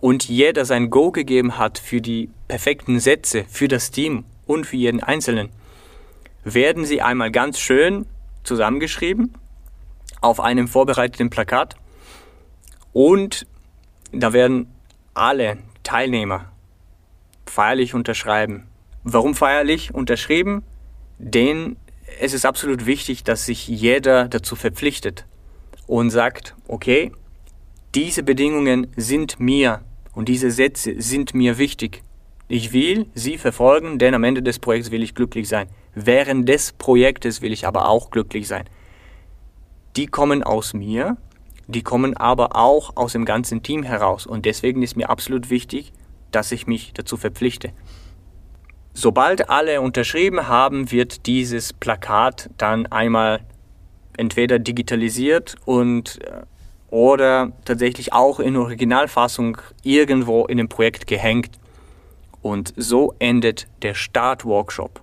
und 0.00 0.28
jeder 0.28 0.64
sein 0.64 0.90
Go 0.90 1.12
gegeben 1.12 1.56
hat 1.56 1.78
für 1.78 2.00
die 2.00 2.30
perfekten 2.48 3.00
Sätze, 3.00 3.44
für 3.48 3.68
das 3.68 3.90
Team 3.90 4.24
und 4.46 4.66
für 4.66 4.76
jeden 4.76 5.02
Einzelnen, 5.02 5.50
werden 6.44 6.84
sie 6.84 7.02
einmal 7.02 7.30
ganz 7.30 7.58
schön 7.58 8.06
zusammengeschrieben 8.44 9.34
auf 10.20 10.40
einem 10.40 10.68
vorbereiteten 10.68 11.30
Plakat 11.30 11.76
und 12.92 13.46
da 14.12 14.32
werden 14.32 14.72
alle 15.14 15.58
Teilnehmer 15.82 16.50
feierlich 17.46 17.94
unterschreiben. 17.94 18.66
Warum 19.02 19.34
feierlich 19.34 19.94
unterschrieben? 19.94 20.62
Denn 21.18 21.76
es 22.20 22.32
ist 22.32 22.46
absolut 22.46 22.86
wichtig, 22.86 23.24
dass 23.24 23.46
sich 23.46 23.68
jeder 23.68 24.28
dazu 24.28 24.56
verpflichtet 24.56 25.26
und 25.86 26.10
sagt, 26.10 26.54
okay, 26.68 27.12
diese 27.94 28.22
Bedingungen 28.22 28.88
sind 28.96 29.40
mir 29.40 29.82
und 30.12 30.28
diese 30.28 30.50
Sätze 30.50 30.94
sind 31.00 31.34
mir 31.34 31.58
wichtig. 31.58 32.02
Ich 32.48 32.72
will 32.72 33.06
sie 33.14 33.38
verfolgen, 33.38 33.98
denn 33.98 34.14
am 34.14 34.24
Ende 34.24 34.42
des 34.42 34.58
Projekts 34.58 34.90
will 34.90 35.02
ich 35.02 35.14
glücklich 35.14 35.48
sein. 35.48 35.68
Während 35.94 36.48
des 36.48 36.72
Projektes 36.72 37.42
will 37.42 37.52
ich 37.52 37.66
aber 37.66 37.88
auch 37.88 38.10
glücklich 38.10 38.46
sein. 38.46 38.68
Die 39.96 40.06
kommen 40.06 40.42
aus 40.42 40.74
mir, 40.74 41.16
die 41.66 41.82
kommen 41.82 42.16
aber 42.16 42.54
auch 42.54 42.96
aus 42.96 43.12
dem 43.12 43.24
ganzen 43.24 43.62
Team 43.62 43.82
heraus. 43.82 44.26
Und 44.26 44.44
deswegen 44.44 44.82
ist 44.82 44.96
mir 44.96 45.10
absolut 45.10 45.50
wichtig, 45.50 45.92
dass 46.30 46.52
ich 46.52 46.66
mich 46.66 46.92
dazu 46.92 47.16
verpflichte. 47.16 47.72
Sobald 48.98 49.50
alle 49.50 49.82
unterschrieben 49.82 50.48
haben, 50.48 50.90
wird 50.90 51.26
dieses 51.26 51.74
Plakat 51.74 52.48
dann 52.56 52.86
einmal 52.86 53.40
entweder 54.16 54.58
digitalisiert 54.58 55.56
und 55.66 56.18
äh, 56.24 56.40
oder 56.88 57.52
tatsächlich 57.66 58.14
auch 58.14 58.40
in 58.40 58.56
Originalfassung 58.56 59.58
irgendwo 59.82 60.46
in 60.46 60.56
dem 60.56 60.70
Projekt 60.70 61.06
gehängt. 61.06 61.58
Und 62.40 62.72
so 62.78 63.14
endet 63.18 63.66
der 63.82 63.92
Start-Workshop. 63.92 65.02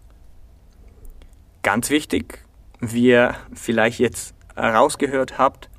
Ganz 1.61 1.91
wichtig, 1.91 2.39
wie 2.79 3.09
ihr 3.09 3.35
vielleicht 3.53 3.99
jetzt 3.99 4.33
herausgehört 4.55 5.37
habt, 5.37 5.69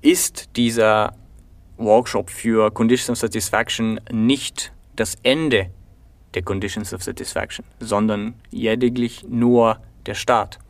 ist 0.00 0.54
dieser 0.54 1.12
Workshop 1.76 2.30
für 2.30 2.70
Conditions 2.70 3.10
of 3.10 3.18
Satisfaction 3.18 4.00
nicht 4.12 4.72
das 4.94 5.16
Ende 5.24 5.70
der 6.38 6.44
Conditions 6.44 6.94
of 6.94 7.02
Satisfaction, 7.02 7.64
sondern 7.80 8.34
lediglich 8.52 9.26
nur 9.28 9.80
der 10.06 10.14
Start. 10.14 10.60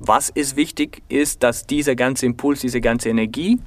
Was 0.00 0.30
ist 0.30 0.56
wichtig, 0.56 1.02
ist, 1.08 1.44
dass 1.44 1.64
dieser 1.64 1.94
ganze 1.94 2.26
Impuls, 2.26 2.60
diese 2.60 2.80
ganze 2.80 3.08
Energie 3.08 3.60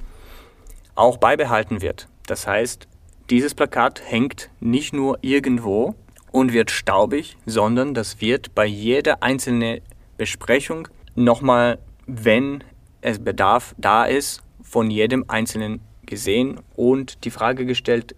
auch 0.94 1.16
beibehalten 1.16 1.80
wird. 1.80 2.08
Das 2.26 2.46
heißt, 2.46 2.86
dieses 3.30 3.54
Plakat 3.54 4.02
hängt 4.04 4.50
nicht 4.60 4.92
nur 4.92 5.18
irgendwo 5.22 5.94
und 6.30 6.52
wird 6.52 6.70
staubig, 6.70 7.38
sondern 7.46 7.94
das 7.94 8.20
wird 8.20 8.54
bei 8.54 8.66
jeder 8.66 9.22
einzelnen 9.22 9.80
Besprechung 10.18 10.88
nochmal, 11.14 11.78
wenn 12.06 12.62
es 13.00 13.18
Bedarf 13.18 13.74
da 13.78 14.04
ist, 14.04 14.42
von 14.62 14.90
jedem 14.90 15.24
Einzelnen 15.28 15.80
gesehen 16.04 16.60
und 16.76 17.24
die 17.24 17.30
Frage 17.30 17.64
gestellt, 17.64 18.14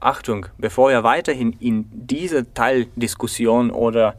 Achtung, 0.00 0.46
bevor 0.58 0.90
ihr 0.90 1.02
weiterhin 1.02 1.52
in 1.54 1.86
diese 1.90 2.52
Teildiskussion 2.54 3.70
oder 3.70 4.16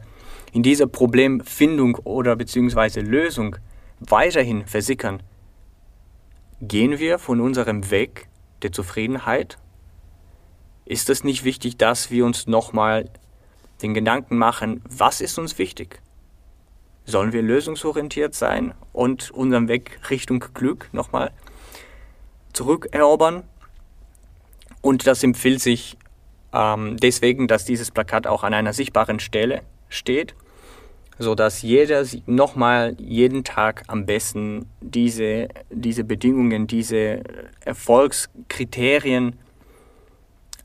in 0.52 0.62
diese 0.62 0.86
Problemfindung 0.86 1.94
oder 2.04 2.36
beziehungsweise 2.36 3.00
Lösung 3.00 3.56
weiterhin 4.00 4.66
versickern, 4.66 5.22
gehen 6.60 6.98
wir 6.98 7.18
von 7.18 7.40
unserem 7.40 7.90
Weg 7.90 8.28
der 8.62 8.72
Zufriedenheit? 8.72 9.58
Ist 10.84 11.08
es 11.08 11.24
nicht 11.24 11.44
wichtig, 11.44 11.78
dass 11.78 12.10
wir 12.10 12.26
uns 12.26 12.46
nochmal 12.46 13.08
den 13.80 13.94
Gedanken 13.94 14.36
machen, 14.36 14.82
was 14.86 15.20
ist 15.22 15.38
uns 15.38 15.58
wichtig? 15.58 16.02
Sollen 17.06 17.32
wir 17.32 17.42
lösungsorientiert 17.42 18.34
sein 18.34 18.74
und 18.92 19.30
unseren 19.30 19.68
Weg 19.68 19.98
Richtung 20.10 20.44
Glück 20.52 20.90
nochmal 20.92 21.32
zurückerobern? 22.52 23.44
Und 24.82 25.06
das 25.06 25.22
empfiehlt 25.22 25.60
sich 25.60 25.96
ähm, 26.52 26.96
deswegen, 26.96 27.48
dass 27.48 27.64
dieses 27.64 27.90
Plakat 27.90 28.26
auch 28.26 28.42
an 28.42 28.54
einer 28.54 28.72
sichtbaren 28.72 29.20
Stelle 29.20 29.62
steht, 29.88 30.34
sodass 31.18 31.62
jeder 31.62 32.04
nochmal 32.26 32.96
jeden 32.98 33.44
Tag 33.44 33.84
am 33.88 34.06
besten 34.06 34.66
diese, 34.80 35.48
diese 35.70 36.04
Bedingungen, 36.04 36.66
diese 36.66 37.22
Erfolgskriterien 37.64 39.38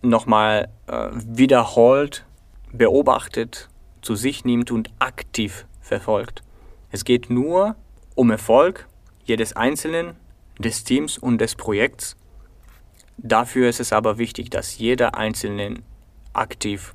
nochmal 0.01 0.69
äh, 0.88 1.10
wiederholt, 1.13 2.25
beobachtet, 2.71 3.69
zu 4.01 4.15
sich 4.15 4.45
nimmt 4.45 4.71
und 4.71 4.91
aktiv 4.99 5.65
verfolgt. 5.82 6.43
Es 6.91 7.04
geht 7.04 7.30
nur 7.30 7.75
um 8.15 8.32
Erfolg 8.32 8.88
jedes 9.25 9.56
Einzelnen, 9.56 10.15
des 10.58 10.86
Teams 10.86 11.17
und 11.17 11.39
des 11.39 11.56
Projekts 11.56 12.15
Dafür 13.17 13.69
ist 13.69 13.80
es 13.80 13.93
aber 13.93 14.17
wichtig, 14.17 14.49
dass 14.49 14.78
jeder 14.78 15.15
Einzelne 15.15 15.75
aktiv 16.34 16.93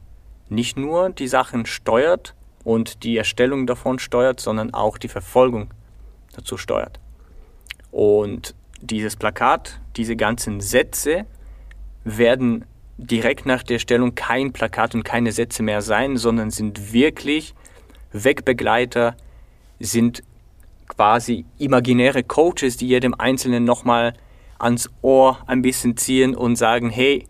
nicht 0.48 0.76
nur 0.76 1.10
die 1.10 1.28
Sachen 1.28 1.66
steuert 1.66 2.34
und 2.64 3.02
die 3.04 3.16
Erstellung 3.16 3.66
davon 3.66 3.98
steuert, 3.98 4.40
sondern 4.40 4.74
auch 4.74 4.98
die 4.98 5.08
Verfolgung 5.08 5.70
dazu 6.32 6.56
steuert. 6.56 7.00
Und 7.90 8.54
dieses 8.80 9.16
Plakat, 9.16 9.80
diese 9.96 10.16
ganzen 10.16 10.60
Sätze 10.60 11.26
werden 12.04 12.64
direkt 12.96 13.46
nach 13.46 13.62
der 13.62 13.76
Erstellung 13.76 14.14
kein 14.14 14.52
Plakat 14.52 14.94
und 14.94 15.04
keine 15.04 15.32
Sätze 15.32 15.62
mehr 15.62 15.82
sein, 15.82 16.16
sondern 16.16 16.50
sind 16.50 16.92
wirklich 16.92 17.54
Wegbegleiter, 18.12 19.16
sind 19.78 20.22
quasi 20.88 21.46
imaginäre 21.58 22.22
Coaches, 22.22 22.76
die 22.76 22.88
jedem 22.88 23.14
Einzelnen 23.14 23.64
nochmal 23.64 24.12
ans 24.60 24.90
Ohr 25.02 25.38
ein 25.46 25.62
bisschen 25.62 25.96
ziehen 25.96 26.34
und 26.34 26.56
sagen, 26.56 26.90
hey, 26.90 27.26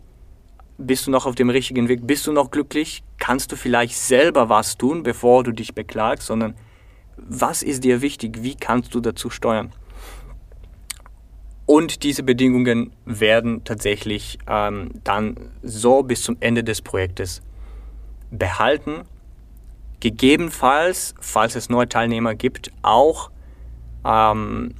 bist 0.77 1.07
du 1.07 1.11
noch 1.11 1.25
auf 1.25 1.35
dem 1.35 1.49
richtigen 1.49 1.87
Weg? 1.87 2.05
Bist 2.05 2.27
du 2.27 2.31
noch 2.31 2.51
glücklich? 2.51 3.03
Kannst 3.19 3.51
du 3.51 3.55
vielleicht 3.55 3.95
selber 3.95 4.49
was 4.49 4.77
tun, 4.77 5.03
bevor 5.03 5.43
du 5.43 5.51
dich 5.51 5.75
beklagst, 5.75 6.27
sondern 6.27 6.55
was 7.17 7.61
ist 7.61 7.83
dir 7.83 8.01
wichtig, 8.01 8.41
wie 8.41 8.55
kannst 8.55 8.95
du 8.95 8.99
dazu 8.99 9.29
steuern. 9.29 9.71
Und 11.65 12.03
diese 12.03 12.23
Bedingungen 12.23 12.91
werden 13.05 13.63
tatsächlich 13.63 14.39
ähm, 14.47 14.89
dann 15.03 15.35
so 15.61 16.03
bis 16.03 16.23
zum 16.23 16.35
Ende 16.39 16.63
des 16.63 16.81
Projektes 16.81 17.41
behalten. 18.31 19.03
Gegebenenfalls, 19.99 21.13
falls 21.21 21.55
es 21.55 21.69
neue 21.69 21.87
Teilnehmer 21.87 22.33
gibt, 22.33 22.71
auch 22.81 23.29
ähm, 24.03 24.73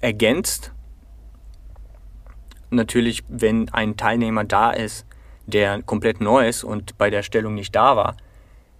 ergänzt. 0.00 0.72
Natürlich, 2.70 3.24
wenn 3.28 3.68
ein 3.70 3.96
Teilnehmer 3.96 4.44
da 4.44 4.70
ist, 4.70 5.06
der 5.46 5.82
komplett 5.82 6.20
neu 6.20 6.46
ist 6.46 6.64
und 6.64 6.98
bei 6.98 7.10
der 7.10 7.22
Stellung 7.22 7.54
nicht 7.54 7.74
da 7.74 7.96
war, 7.96 8.16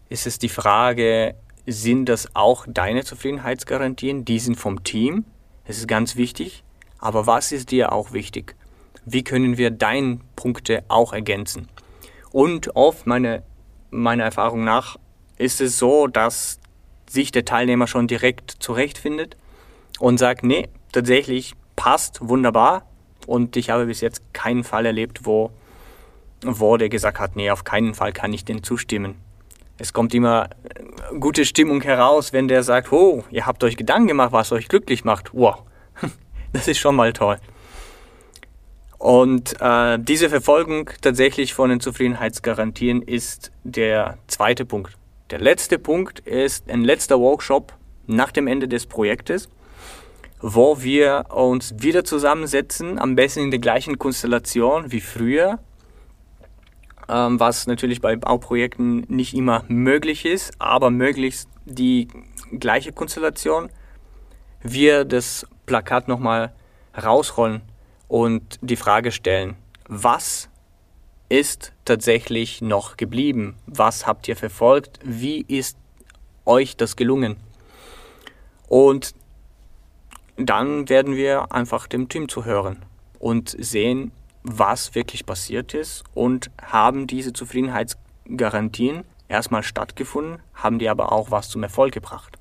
ist 0.09 0.27
es 0.27 0.39
die 0.39 0.49
Frage, 0.49 1.35
sind 1.67 2.07
das 2.07 2.35
auch 2.35 2.67
deine 2.69 3.05
Zufriedenheitsgarantien? 3.05 4.25
Die 4.25 4.39
sind 4.39 4.57
vom 4.57 4.85
Team. 4.85 5.25
Das 5.67 5.77
ist 5.77 5.89
ganz 5.89 6.17
wichtig. 6.17 6.65
Aber 6.99 7.27
was 7.27 7.53
ist 7.53 7.71
dir 7.71 7.93
auch 7.93 8.13
wichtig? 8.13 8.57
Wie 9.05 9.23
können 9.23 9.59
wir 9.59 9.71
deine 9.71 10.21
Punkte 10.35 10.85
auch 10.89 11.13
ergänzen? 11.13 11.69
Und 12.31 12.75
oft, 12.77 13.07
meine, 13.07 13.43
meiner 13.91 14.25
Erfahrung 14.25 14.65
nach, 14.65 14.97
ist 15.37 15.61
es 15.61 15.79
so, 15.79 16.07
dass 16.07 16.59
sich 17.09 17.33
der 17.33 17.45
Teilnehmer 17.45 17.87
schon 17.87 18.07
direkt 18.07 18.51
zurechtfindet 18.59 19.37
und 19.99 20.19
sagt, 20.19 20.45
nee, 20.45 20.69
tatsächlich 20.93 21.55
passt 21.77 22.19
wunderbar. 22.27 22.87
Und 23.29 23.59
ich 23.59 23.69
habe 23.69 23.85
bis 23.85 24.01
jetzt 24.01 24.23
keinen 24.33 24.65
Fall 24.65 24.87
erlebt, 24.87 25.27
wo, 25.27 25.51
wo 26.43 26.79
der 26.79 26.89
gesagt 26.89 27.21
hat, 27.21 27.37
nee, 27.37 27.51
auf 27.51 27.63
keinen 27.63 27.93
Fall 27.93 28.13
kann 28.13 28.33
ich 28.33 28.47
den 28.47 28.63
zustimmen. 28.63 29.17
Es 29.77 29.93
kommt 29.93 30.15
immer 30.15 30.49
gute 31.21 31.45
Stimmung 31.45 31.83
heraus, 31.83 32.33
wenn 32.33 32.49
der 32.49 32.63
sagt, 32.63 32.91
oh, 32.91 33.25
ihr 33.31 33.45
habt 33.45 33.63
euch 33.65 33.77
Gedanken 33.77 34.09
gemacht, 34.09 34.33
was 34.33 34.51
euch 34.51 34.69
glücklich 34.69 35.05
macht. 35.05 35.35
Wow, 35.35 35.63
Das 36.53 36.69
ist 36.69 36.79
schon 36.79 36.97
mal 36.97 37.13
toll. 37.13 37.37
Und 38.97 39.61
äh, 39.61 39.99
diese 40.01 40.31
Verfolgung 40.31 40.91
tatsächlich 41.03 41.53
von 41.53 41.69
den 41.69 41.81
Zufriedenheitsgarantien 41.81 43.03
ist 43.03 43.53
der 43.63 44.17
zweite 44.27 44.65
Punkt. 44.65 44.95
Der 45.31 45.39
letzte 45.39 45.79
Punkt 45.79 46.21
ist 46.21 46.71
ein 46.71 46.83
letzter 46.83 47.21
Workshop 47.21 47.75
nach 48.07 48.33
dem 48.33 48.47
Ende 48.47 48.67
des 48.67 48.87
Projektes, 48.87 49.51
wo 50.41 50.83
wir 50.83 51.27
uns 51.31 51.75
wieder 51.79 52.05
zusammensetzen, 52.05 52.99
am 52.99 53.17
besten 53.17 53.41
in 53.41 53.51
der 53.51 53.61
gleichen 53.61 53.99
Konstellation 53.99 54.93
wie 54.93 55.01
früher, 55.01 55.59
ähm, 57.09 57.41
was 57.41 57.67
natürlich 57.67 58.01
bei 58.01 58.17
Bauprojekten 58.17 59.07
nicht 59.09 59.35
immer 59.35 59.65
möglich 59.69 60.25
ist, 60.25 60.53
aber 60.59 60.91
möglichst 60.91 61.49
die 61.65 62.09
gleiche 62.59 62.93
Konstellation. 62.93 63.71
Wir 64.63 65.05
das 65.05 65.47
Plakat 65.67 66.09
nochmal 66.09 66.53
rausrollen 67.01 67.63
und 68.09 68.59
die 68.61 68.77
Frage 68.77 69.13
stellen, 69.13 69.57
was 69.89 70.49
ist 71.29 71.73
tatsächlich 71.85 72.63
noch 72.63 72.97
geblieben? 72.97 73.57
Was 73.67 74.07
habt 74.07 74.29
ihr 74.29 74.37
verfolgt? 74.37 74.99
Wie 75.05 75.45
ist 75.47 75.77
euch 76.45 76.77
das 76.77 76.97
gelungen? 76.97 77.37
Und 78.67 79.15
dann 80.39 80.89
werden 80.89 81.17
wir 81.17 81.53
einfach 81.53 81.87
dem 81.87 82.09
Team 82.09 82.29
zuhören 82.29 82.85
und 83.19 83.55
sehen, 83.59 84.13
was 84.45 84.95
wirklich 84.95 85.27
passiert 85.27 85.75
ist 85.75 86.05
und 86.15 86.51
haben 86.63 87.07
diese 87.07 87.33
Zufriedenheitsgarantien 87.33 89.05
erstmal 89.29 89.63
stattgefunden, 89.63 90.39
haben 90.55 90.79
die 90.79 90.89
aber 90.89 91.13
auch 91.13 91.31
was 91.31 91.49
zum 91.49 91.63
Erfolg 91.63 91.93
gebracht. 91.93 92.39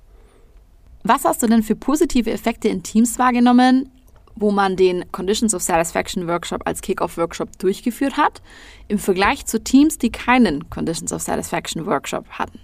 Was 1.04 1.26
hast 1.26 1.44
du 1.44 1.48
denn 1.48 1.64
für 1.64 1.76
positive 1.76 2.32
Effekte 2.32 2.70
in 2.70 2.84
Teams 2.84 3.18
wahrgenommen, 3.20 3.90
wo 4.36 4.52
man 4.52 4.76
den 4.76 5.12
Conditions 5.12 5.56
of 5.56 5.62
Satisfaction 5.64 6.28
Workshop 6.28 6.62
als 6.66 6.82
Kick-Off-Workshop 6.82 7.58
durchgeführt 7.58 8.18
hat, 8.18 8.42
im 8.88 9.00
Vergleich 9.00 9.46
zu 9.46 9.64
Teams, 9.64 9.98
die 9.98 10.12
keinen 10.12 10.70
Conditions 10.70 11.12
of 11.12 11.22
Satisfaction 11.22 11.86
Workshop 11.86 12.28
hatten? 12.30 12.60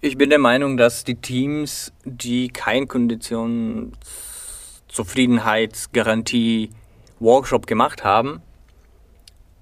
Ich 0.00 0.16
bin 0.16 0.30
der 0.30 0.38
Meinung, 0.38 0.76
dass 0.76 1.02
die 1.02 1.16
Teams, 1.16 1.92
die 2.04 2.48
kein 2.48 2.86
Konditionszufriedenheitsgarantie 2.86 4.37
Workshop 7.20 7.66
gemacht 7.66 8.04
haben, 8.04 8.42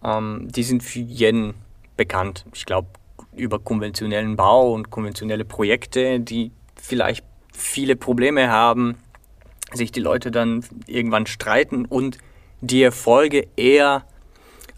ähm, 0.04 0.48
die 0.50 0.62
sind 0.62 0.82
für 0.82 1.00
jeden 1.00 1.54
bekannt. 1.96 2.44
Ich 2.54 2.66
glaube, 2.66 2.88
über 3.34 3.58
konventionellen 3.58 4.36
Bau 4.36 4.72
und 4.72 4.90
konventionelle 4.90 5.44
Projekte, 5.44 6.20
die 6.20 6.52
vielleicht 6.76 7.24
viele 7.52 7.96
Probleme 7.96 8.50
haben, 8.50 8.96
sich 9.72 9.92
die 9.92 10.00
Leute 10.00 10.30
dann 10.30 10.64
irgendwann 10.86 11.26
streiten 11.26 11.84
und 11.84 12.18
die 12.60 12.82
Erfolge 12.82 13.48
eher 13.56 14.04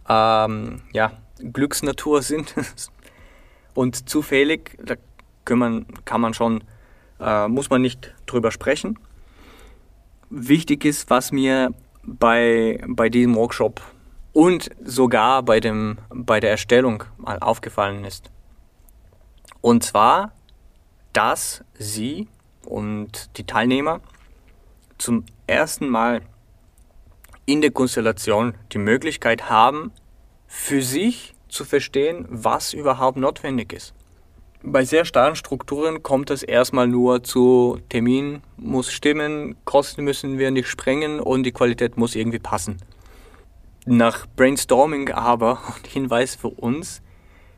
ähm, 0.09 0.83
ja, 0.93 1.13
Glücksnatur 1.39 2.23
sind 2.23 2.55
und 3.75 4.09
zufällig, 4.09 4.77
da 4.83 4.95
kann 5.45 5.59
man, 5.59 5.87
kann 6.05 6.21
man 6.21 6.35
schon, 6.35 6.65
äh, 7.21 7.49
muss 7.49 7.71
man 7.71 7.83
nicht 7.83 8.15
drüber 8.27 8.51
sprechen. 8.51 8.99
Wichtig 10.31 10.85
ist, 10.85 11.09
was 11.11 11.33
mir 11.33 11.73
bei, 12.03 12.83
bei 12.87 13.09
diesem 13.09 13.35
Workshop 13.35 13.81
und 14.33 14.71
sogar 14.85 15.43
bei, 15.43 15.61
dem, 15.61 15.99
bei 16.11 16.41
der 16.41 16.51
Erstellung 16.51 17.05
mal 17.17 17.39
aufgefallen 17.39 18.05
ist. 18.05 18.31
Und 19.61 19.85
zwar, 19.85 20.33
dass 21.13 21.65
sie 21.75 22.29
und 22.65 23.37
die 23.39 23.45
Teilnehmer 23.45 24.01
zum 24.99 25.25
ersten 25.47 25.89
Mal 25.89 26.23
in 27.47 27.63
der 27.63 27.71
Konstellation 27.71 28.55
die 28.73 28.79
Möglichkeit 28.79 29.49
haben, 29.49 29.93
für 30.47 30.83
sich 30.83 31.35
zu 31.49 31.65
verstehen, 31.65 32.27
was 32.29 32.75
überhaupt 32.75 33.17
notwendig 33.17 33.73
ist. 33.73 33.95
Bei 34.63 34.85
sehr 34.85 35.05
starren 35.05 35.37
Strukturen 35.37 36.03
kommt 36.03 36.31
es 36.31 36.43
erstmal 36.43 36.89
nur 36.89 37.23
zu 37.23 37.79
Termin 37.89 38.43
muss 38.57 38.91
stimmen, 38.93 39.57
Kosten 39.65 40.03
müssen 40.03 40.37
wir 40.39 40.51
nicht 40.51 40.69
sprengen 40.69 41.21
und 41.21 41.45
die 41.45 41.53
Qualität 41.53 41.97
muss 41.97 42.17
irgendwie 42.17 42.41
passen. 42.41 42.79
Nach 43.87 44.27
Brainstorming 44.37 45.11
aber 45.11 45.61
und 45.77 45.87
Hinweis 45.87 46.35
für 46.35 46.49
uns 46.49 47.03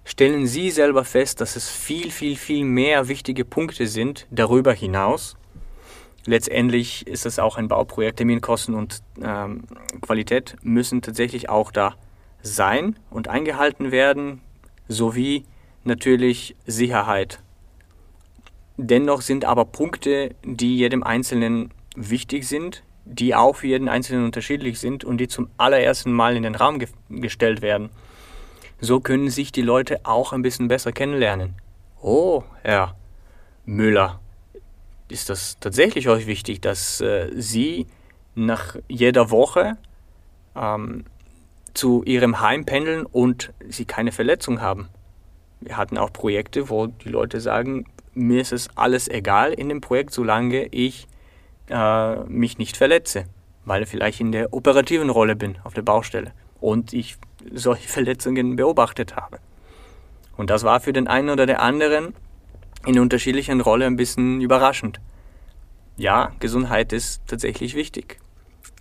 stellen 0.05 0.47
Sie 0.47 0.71
selber 0.71 1.05
fest, 1.05 1.41
dass 1.41 1.57
es 1.57 1.71
viel, 1.71 2.11
viel, 2.11 2.37
viel 2.37 2.65
mehr 2.65 3.09
wichtige 3.09 3.47
Punkte 3.47 3.87
sind 3.87 4.27
darüber 4.31 4.73
hinaus. 4.75 5.37
Letztendlich 6.27 7.07
ist 7.07 7.25
es 7.25 7.39
auch 7.39 7.57
ein 7.57 7.69
Bauprojekt. 7.69 8.19
Terminkosten 8.19 8.75
und 8.75 9.03
ähm, 9.23 9.63
Qualität 10.03 10.57
müssen 10.63 11.01
tatsächlich 11.01 11.49
auch 11.49 11.73
da 11.73 11.95
sein 12.43 12.99
und 13.09 13.29
eingehalten 13.29 13.91
werden, 13.91 14.43
sowie 14.87 15.47
natürlich 15.85 16.57
Sicherheit. 16.67 17.41
Dennoch 18.77 19.21
sind 19.21 19.45
aber 19.45 19.65
Punkte, 19.65 20.35
die 20.45 20.79
jedem 20.79 21.03
Einzelnen 21.03 21.71
wichtig 21.97 22.49
sind, 22.49 22.83
die 23.05 23.35
auch 23.35 23.57
für 23.57 23.67
jeden 23.67 23.89
Einzelnen 23.89 24.25
unterschiedlich 24.25 24.79
sind 24.79 25.05
und 25.05 25.19
die 25.19 25.29
zum 25.29 25.51
allerersten 25.57 26.13
Mal 26.13 26.37
in 26.37 26.45
den 26.45 26.55
Raum 26.55 26.79
ge 26.79 26.89
gestellt 27.09 27.61
werden. 27.61 27.91
So 28.81 29.01
können 29.01 29.29
sich 29.29 29.53
die 29.53 29.63
Leute 29.63 30.01
auch 30.05 30.33
ein 30.33 30.43
bisschen 30.43 30.69
besser 30.69 30.93
kennenlernen. 30.93 31.55
Oh, 32.01 32.45
Herr 32.63 32.97
Müller, 33.67 34.21
ist 35.09 35.29
das 35.29 35.59
tatsächlich 35.61 36.09
euch 36.09 36.27
wichtig, 36.27 36.63
dass 36.63 37.01
äh, 37.01 37.31
Sie 37.35 37.87
nach 38.35 38.77
jeder 38.89 39.31
Woche 39.31 39.77
ähm, 40.57 41.05
zu 41.75 42.03
Ihrem 42.05 42.41
Heim 42.41 42.65
pendeln 42.65 43.05
und 43.05 43.53
Sie 43.69 43.85
keine 43.85 44.13
Verletzung 44.13 44.63
haben? 44.63 44.89
Wir 45.61 45.77
hatten 45.77 45.99
auch 45.99 46.13
Projekte, 46.13 46.71
wo 46.71 46.87
die 46.87 47.09
Leute 47.09 47.41
sagen, 47.41 47.87
mir 48.15 48.41
ist 48.41 48.53
es 48.53 48.69
alles 48.77 49.09
egal 49.09 49.53
in 49.53 49.69
dem 49.69 49.81
Projekt, 49.81 50.13
solange 50.13 50.67
ich 50.67 51.07
äh, 51.69 52.17
mich 52.25 52.59
nicht 52.59 52.77
verletze, 52.77 53.25
weil 53.65 53.83
ich 53.83 53.89
vielleicht 53.89 54.21
in 54.21 54.33
der 54.33 54.53
operativen 54.53 55.11
Rolle 55.11 55.37
bin 55.37 55.59
auf 55.65 55.75
der 55.75 55.83
Baustelle 55.83 56.33
und 56.61 56.93
ich 56.93 57.17
solche 57.53 57.89
Verletzungen 57.97 58.57
beobachtet 58.57 59.17
habe. 59.17 59.39
Und 60.37 60.51
das 60.51 60.65
war 60.65 60.81
für 60.81 60.93
den 60.93 61.07
einen 61.07 61.31
oder 61.31 61.47
der 61.47 61.61
anderen 61.61 62.15
in 62.87 62.99
unterschiedlichen 62.99 63.61
Rollen 63.61 63.93
ein 63.93 63.97
bisschen 63.97 64.41
überraschend. 64.41 65.01
Ja, 65.97 66.33
Gesundheit 66.41 66.93
ist 66.95 67.21
tatsächlich 67.27 67.75
wichtig. 67.75 68.19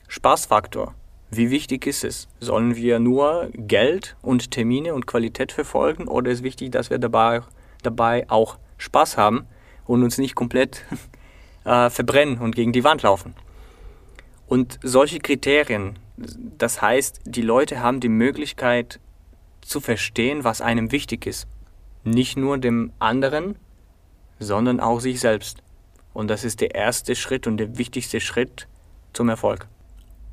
Spaßfaktor. 0.08 0.96
Wie 1.32 1.52
wichtig 1.52 1.86
ist 1.86 2.04
es? 2.04 2.28
Sollen 2.39 2.76
wir 2.76 3.00
nur 3.00 3.50
Geld 3.54 4.15
und 4.22 4.52
Termine 4.52 4.94
und 4.94 5.06
Qualität 5.06 5.52
verfolgen 5.52 6.08
oder 6.08 6.32
ist 6.32 6.44
wichtig, 6.44 6.72
dass 6.72 6.89
wir 6.89 6.98
dabei, 6.98 7.42
dabei 7.84 8.30
auch 8.30 8.58
Spaß 8.78 9.18
haben 9.18 9.46
und 9.86 10.04
uns 10.04 10.18
nicht 10.18 10.36
komplett 10.36 10.84
äh, 11.65 11.89
verbrennen 11.89 12.39
und 12.39 12.56
gegen 12.56 12.74
die 12.74 12.84
Wand 12.84 13.04
laufen? 13.04 13.36
Und 14.48 14.80
solche 14.82 15.20
Kriterien 15.20 16.00
das 16.58 16.82
heißt, 16.82 17.22
die 17.26 17.42
Leute 17.42 17.82
haben 17.82 18.00
die 18.00 18.10
Möglichkeit 18.10 19.00
zu 19.62 19.80
verstehen, 19.80 20.44
was 20.44 20.62
einem 20.62 20.92
wichtig 20.92 21.26
ist. 21.26 21.48
Nicht 22.04 22.38
nur 22.38 22.58
dem 22.58 22.92
anderen, 23.00 23.56
sondern 24.39 24.80
auch 24.80 25.00
sich 25.00 25.20
selbst. 25.20 25.62
Und 26.13 26.28
das 26.28 26.44
ist 26.44 26.62
der 26.62 26.76
erste 26.76 27.15
Schritt 27.15 27.48
und 27.48 27.58
der 27.58 27.78
wichtigste 27.78 28.20
Schritt 28.20 28.68
zum 29.13 29.30
Erfolg. 29.30 29.68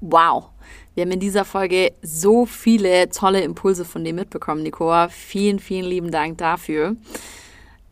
Wow. 0.01 0.51
Wir 0.97 1.03
haben 1.03 1.11
in 1.11 1.21
dieser 1.21 1.45
Folge 1.45 1.93
so 2.01 2.47
viele 2.47 3.11
tolle 3.11 3.43
Impulse 3.43 3.85
von 3.85 4.03
dir 4.03 4.15
mitbekommen, 4.15 4.63
Nicoa. 4.63 5.11
Vielen, 5.11 5.59
vielen 5.59 5.85
lieben 5.85 6.11
Dank 6.11 6.39
dafür. 6.39 6.97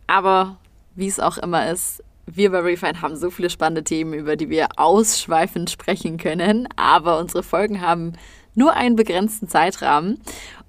Aber 0.06 0.56
wie 0.94 1.06
es 1.06 1.20
auch 1.20 1.36
immer 1.36 1.70
ist, 1.70 2.02
wir 2.24 2.50
bei 2.50 2.60
Refine 2.60 3.02
haben 3.02 3.14
so 3.14 3.30
viele 3.30 3.50
spannende 3.50 3.84
Themen, 3.84 4.14
über 4.14 4.36
die 4.36 4.48
wir 4.48 4.68
ausschweifend 4.76 5.68
sprechen 5.68 6.16
können, 6.16 6.66
aber 6.76 7.18
unsere 7.18 7.42
Folgen 7.42 7.82
haben 7.82 8.14
nur 8.54 8.72
einen 8.72 8.96
begrenzten 8.96 9.48
Zeitrahmen. 9.48 10.18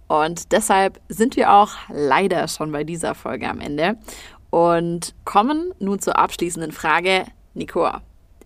Und 0.09 0.51
deshalb 0.51 0.99
sind 1.07 1.37
wir 1.37 1.53
auch 1.53 1.71
leider 1.87 2.49
schon 2.49 2.69
bei 2.73 2.83
dieser 2.83 3.15
Folge 3.15 3.49
am 3.49 3.61
Ende 3.61 3.97
und 4.49 5.15
kommen 5.23 5.71
nun 5.79 5.99
zur 5.99 6.19
abschließenden 6.19 6.73
Frage. 6.73 7.27
Nicoa, 7.53 8.01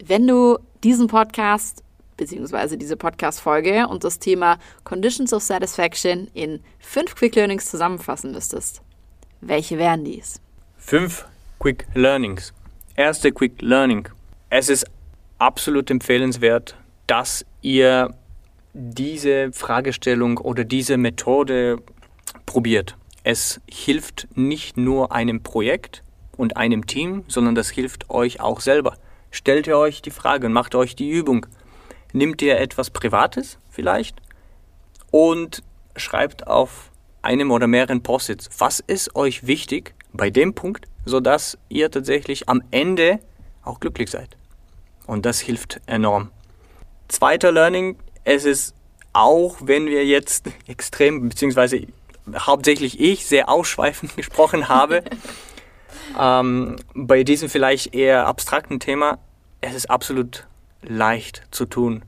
wenn 0.06 0.28
du 0.28 0.60
diesen 0.84 1.08
Podcast 1.08 1.84
bzw. 2.20 2.78
diese 2.78 2.98
Podcast-Folge 2.98 3.88
und 3.88 4.04
das 4.04 4.20
Thema 4.20 4.60
Conditions 4.84 5.34
of 5.34 5.42
Satisfaction 5.42 6.28
in 6.34 6.60
fünf 6.80 7.16
Quick 7.16 7.36
Learnings 7.36 7.72
zusammenfassen 7.72 8.32
müsstest, 8.32 8.82
welche 9.42 9.78
wären 9.78 10.04
dies? 10.04 10.42
Fünf 10.78 11.26
Quick 11.60 11.88
Learnings. 11.94 12.54
Erste 12.96 13.32
Quick 13.32 13.62
Learning. 13.62 14.08
Es 14.50 14.70
ist 14.70 14.86
absolut 15.38 15.90
empfehlenswert, 15.90 16.76
dass 17.08 17.46
ihr 17.62 18.14
diese 18.74 19.52
Fragestellung 19.52 20.38
oder 20.38 20.64
diese 20.64 20.98
Methode 20.98 21.82
probiert. 22.46 22.96
Es 23.24 23.60
hilft 23.70 24.28
nicht 24.36 24.78
nur 24.78 25.12
einem 25.12 25.42
Projekt 25.44 26.04
und 26.38 26.58
einem 26.58 26.86
Team, 26.88 27.24
sondern 27.28 27.56
das 27.56 27.70
hilft 27.70 28.10
euch 28.10 28.40
auch 28.40 28.62
selber. 28.62 28.98
Stellt 29.32 29.68
ihr 29.68 29.78
euch 29.78 30.02
die 30.02 30.12
Frage 30.12 30.48
und 30.48 30.54
macht 30.54 30.74
euch 30.76 30.96
die 30.96 31.10
Übung. 31.10 31.46
Nimmt 32.12 32.42
ihr 32.42 32.60
etwas 32.60 32.90
Privates 32.90 33.58
vielleicht 33.70 34.22
und 35.12 35.62
schreibt 35.96 36.48
auf 36.48 36.92
einem 37.22 37.52
oder 37.52 37.68
mehreren 37.68 38.02
Post-its, 38.02 38.50
was 38.58 38.80
ist 38.80 39.16
euch 39.16 39.46
wichtig 39.46 39.94
bei 40.14 40.30
dem 40.30 40.54
Punkt, 40.54 40.88
sodass 41.06 41.58
ihr 41.68 41.92
tatsächlich 41.92 42.50
am 42.50 42.64
Ende 42.72 43.20
auch 43.64 43.80
glücklich 43.80 44.10
seid. 44.10 44.38
Und 45.06 45.26
das 45.26 45.40
hilft 45.40 45.82
enorm. 45.86 46.32
Zweiter 47.08 47.52
Learning, 47.52 47.98
es 48.24 48.46
ist 48.46 48.76
auch, 49.14 49.58
wenn 49.62 49.88
wir 49.88 50.06
jetzt 50.06 50.48
extrem, 50.68 51.30
beziehungsweise 51.30 51.88
hauptsächlich 52.36 53.00
ich, 53.00 53.26
sehr 53.26 53.50
ausschweifend 53.50 54.16
gesprochen 54.16 54.70
habe, 54.70 55.04
ähm, 56.20 56.78
bei 56.94 57.24
diesem 57.24 57.50
vielleicht 57.50 57.94
eher 57.94 58.28
abstrakten 58.28 58.80
Thema, 58.80 59.20
es 59.62 59.74
ist 59.74 59.90
absolut 59.90 60.48
leicht 60.82 61.44
zu 61.52 61.66
tun. 61.66 62.04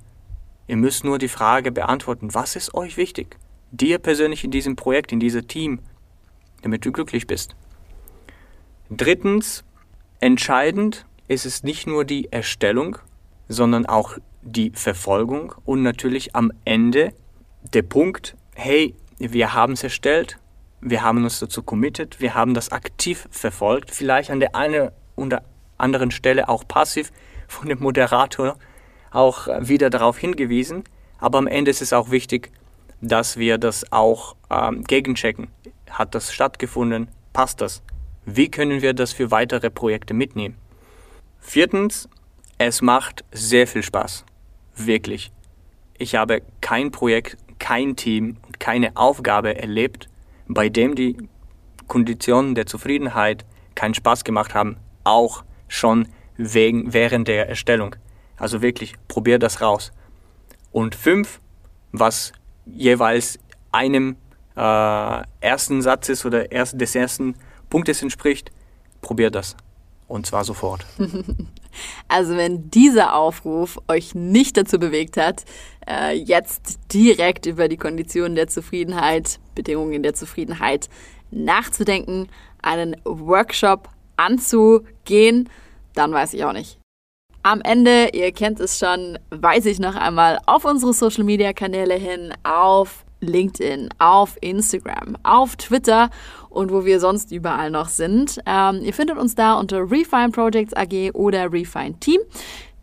Ihr 0.68 0.78
müsst 0.78 1.04
nur 1.04 1.18
die 1.18 1.28
Frage 1.28 1.72
beantworten, 1.72 2.34
was 2.34 2.56
ist 2.56 2.74
euch 2.74 2.98
wichtig? 2.98 3.38
Dir 3.72 4.00
persönlich 4.00 4.44
in 4.44 4.52
diesem 4.52 4.76
Projekt, 4.76 5.12
in 5.12 5.20
diesem 5.20 5.48
Team, 5.48 5.80
damit 6.62 6.86
du 6.86 6.92
glücklich 6.92 7.28
bist. 7.28 7.56
Drittens, 8.90 9.64
entscheidend 10.20 11.06
ist 11.28 11.46
es 11.46 11.64
nicht 11.64 11.88
nur 11.88 12.06
die 12.06 12.32
Erstellung, 12.32 12.98
sondern 13.48 13.86
auch 13.86 14.18
die 14.42 14.72
Verfolgung 14.72 15.54
und 15.66 15.84
natürlich 15.84 16.36
am 16.36 16.52
Ende 16.66 17.14
der 17.74 17.84
Punkt, 17.84 18.36
hey, 18.56 18.96
wir 19.18 19.54
haben 19.54 19.74
es 19.74 19.84
erstellt, 19.84 20.40
wir 20.82 21.04
haben 21.04 21.24
uns 21.24 21.40
dazu 21.40 21.64
committed, 21.64 22.20
wir 22.20 22.34
haben 22.34 22.54
das 22.54 22.72
aktiv 22.72 23.28
verfolgt, 23.30 23.92
vielleicht 23.92 24.32
an 24.32 24.40
der 24.40 24.56
einen 24.56 24.90
oder 25.16 25.44
anderen 25.78 26.12
Stelle 26.12 26.50
auch 26.50 26.68
passiv 26.68 27.12
von 27.52 27.70
dem 27.70 27.80
Moderator 27.80 28.58
auch 29.12 29.48
wieder 29.60 29.90
darauf 29.90 30.18
hingewiesen, 30.18 30.84
aber 31.20 31.38
am 31.38 31.48
Ende 31.48 31.70
ist 31.70 31.82
es 31.82 31.94
auch 31.94 32.10
wichtig, 32.10 32.52
dass 33.02 33.38
wir 33.38 33.58
das 33.58 33.92
auch 33.92 34.36
ähm, 34.50 34.84
gegenchecken. 34.84 35.48
Hat 35.90 36.16
das 36.16 36.34
stattgefunden? 36.34 37.10
Passt 37.34 37.62
das? 37.62 37.84
Wie 38.26 38.50
können 38.50 38.82
wir 38.82 38.94
das 38.94 39.12
für 39.12 39.32
weitere 39.32 39.70
Projekte 39.70 40.14
mitnehmen? 40.14 40.56
Viertens, 41.40 42.08
es 42.58 42.82
macht 42.82 43.26
sehr 43.32 43.68
viel 43.68 43.84
Spaß. 43.84 44.26
Wirklich. 44.76 45.32
Ich 45.98 46.16
habe 46.16 46.42
kein 46.62 46.92
Projekt, 46.92 47.38
kein 47.60 47.96
Team 47.96 48.38
und 48.46 48.60
keine 48.60 48.96
Aufgabe 48.96 49.58
erlebt, 49.58 50.10
bei 50.48 50.70
dem 50.70 50.96
die 50.96 51.18
Konditionen 51.88 52.56
der 52.56 52.68
Zufriedenheit 52.68 53.46
keinen 53.76 53.94
Spaß 53.94 54.24
gemacht 54.24 54.54
haben, 54.54 54.78
auch 55.04 55.44
schon 55.68 56.08
wegen, 56.42 56.94
während 56.94 57.28
der 57.28 57.48
Erstellung. 57.50 57.96
Also 58.38 58.62
wirklich, 58.62 58.96
probier 59.08 59.40
das 59.40 59.62
raus. 59.62 59.92
Und 60.72 60.96
fünf, 60.96 61.40
was 61.92 62.34
jeweils 62.66 63.40
einem 63.72 64.16
äh, 64.56 65.22
ersten 65.42 65.82
Satzes 65.82 66.26
oder 66.26 66.52
erst, 66.52 66.80
des 66.80 66.96
ersten 66.96 67.36
Punktes 67.70 68.02
entspricht, 68.02 68.52
probiert 69.02 69.36
das. 69.36 69.56
Und 70.08 70.26
zwar 70.26 70.44
sofort. 70.44 70.86
Also 72.08 72.36
wenn 72.36 72.70
dieser 72.70 73.16
Aufruf 73.16 73.80
euch 73.88 74.14
nicht 74.14 74.58
dazu 74.58 74.80
bewegt 74.80 75.18
hat, 75.18 75.46
äh, 75.88 76.14
jetzt 76.14 76.80
direkt 76.94 77.46
über 77.46 77.68
die 77.68 77.78
Konditionen 77.78 78.36
der 78.36 78.48
Zufriedenheit, 78.48 79.40
Bedingungen 79.56 80.04
der 80.04 80.14
Zufriedenheit 80.14 80.90
nachzudenken, 81.32 82.28
einen 82.62 82.98
Workshop 83.06 83.90
anzugehen, 84.18 85.50
dann 85.96 86.12
weiß 86.12 86.34
ich 86.34 86.44
auch 86.46 86.54
nicht. 86.54 86.78
Am 87.44 87.62
Ende, 87.62 88.10
ihr 88.14 88.32
kennt 88.32 88.60
es 88.60 88.78
schon, 88.78 89.18
weise 89.32 89.70
ich 89.70 89.80
noch 89.80 89.96
einmal 89.96 90.38
auf 90.46 90.64
unsere 90.64 90.94
Social 90.94 91.24
Media 91.24 91.54
Kanäle 91.54 91.96
hin, 91.96 92.34
auf 92.44 93.04
LinkedIn, 93.22 93.90
auf 93.98 94.38
Instagram, 94.42 95.18
auf 95.24 95.56
Twitter 95.56 96.10
und 96.50 96.72
wo 96.72 96.86
wir 96.86 97.00
sonst 97.00 97.32
überall 97.32 97.72
noch 97.72 97.88
sind. 97.88 98.40
Ähm, 98.46 98.82
ihr 98.84 98.94
findet 98.94 99.18
uns 99.18 99.34
da 99.36 99.56
unter 99.60 99.80
Refine 99.90 100.30
Projects 100.30 100.74
AG 100.74 101.12
oder 101.14 101.52
Refine 101.52 102.00
Team. 102.00 102.20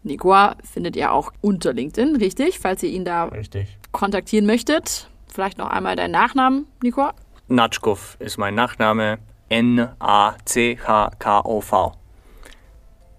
Nicoa 0.03 0.57
findet 0.65 0.97
ihr 0.97 1.13
auch 1.13 1.33
unter 1.41 1.73
LinkedIn, 1.73 2.17
richtig? 2.17 2.59
Falls 2.59 2.83
ihr 2.83 2.91
ihn 2.91 3.05
da 3.05 3.25
richtig. 3.27 3.79
kontaktieren 3.93 4.47
möchtet. 4.47 5.09
Vielleicht 5.33 5.59
noch 5.59 5.69
einmal 5.69 5.95
deinen 5.97 6.13
Nachnamen, 6.13 6.67
Nicoa? 6.83 7.15
Natschkov 7.49 8.17
ist 8.19 8.39
mein 8.39 8.55
Nachname. 8.55 9.19
N-A-C-H-K-O-V. 9.51 9.99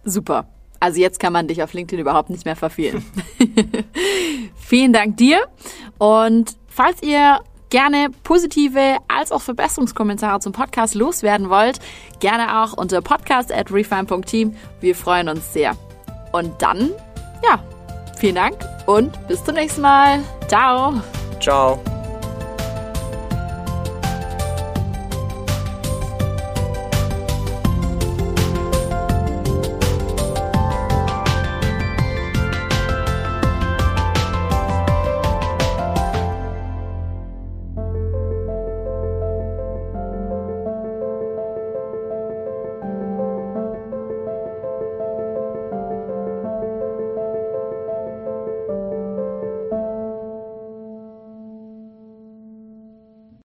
Super. 0.10 0.48
Also 0.80 1.00
jetzt 1.00 1.19
kann 1.19 1.34
man 1.34 1.48
dich 1.48 1.62
auf 1.62 1.74
LinkedIn 1.74 2.00
überhaupt 2.00 2.30
nicht 2.30 2.45
mehr 2.45 2.56
verfehlen. 2.56 3.04
Vielen 4.56 4.93
Dank 4.93 5.17
dir 5.17 5.41
und 5.98 6.58
Falls 6.80 7.04
ihr 7.04 7.41
gerne 7.69 8.10
positive 8.24 8.98
als 9.10 9.34
auch 9.34 9.41
Verbesserungskommentare 9.41 10.39
zum 10.39 10.54
Podcast 10.54 10.95
loswerden 10.95 11.50
wollt, 11.50 11.80
gerne 12.22 12.63
auch 12.63 12.72
unter 12.72 13.02
podcast 13.02 13.52
at 13.52 13.69
refine.team. 13.69 14.56
Wir 14.80 14.95
freuen 14.95 15.28
uns 15.28 15.52
sehr. 15.52 15.76
Und 16.32 16.62
dann, 16.62 16.91
ja, 17.43 17.62
vielen 18.17 18.36
Dank 18.36 18.56
und 18.86 19.28
bis 19.28 19.43
zum 19.43 19.56
nächsten 19.56 19.82
Mal. 19.82 20.19
Ciao. 20.48 21.02
Ciao. 21.41 21.99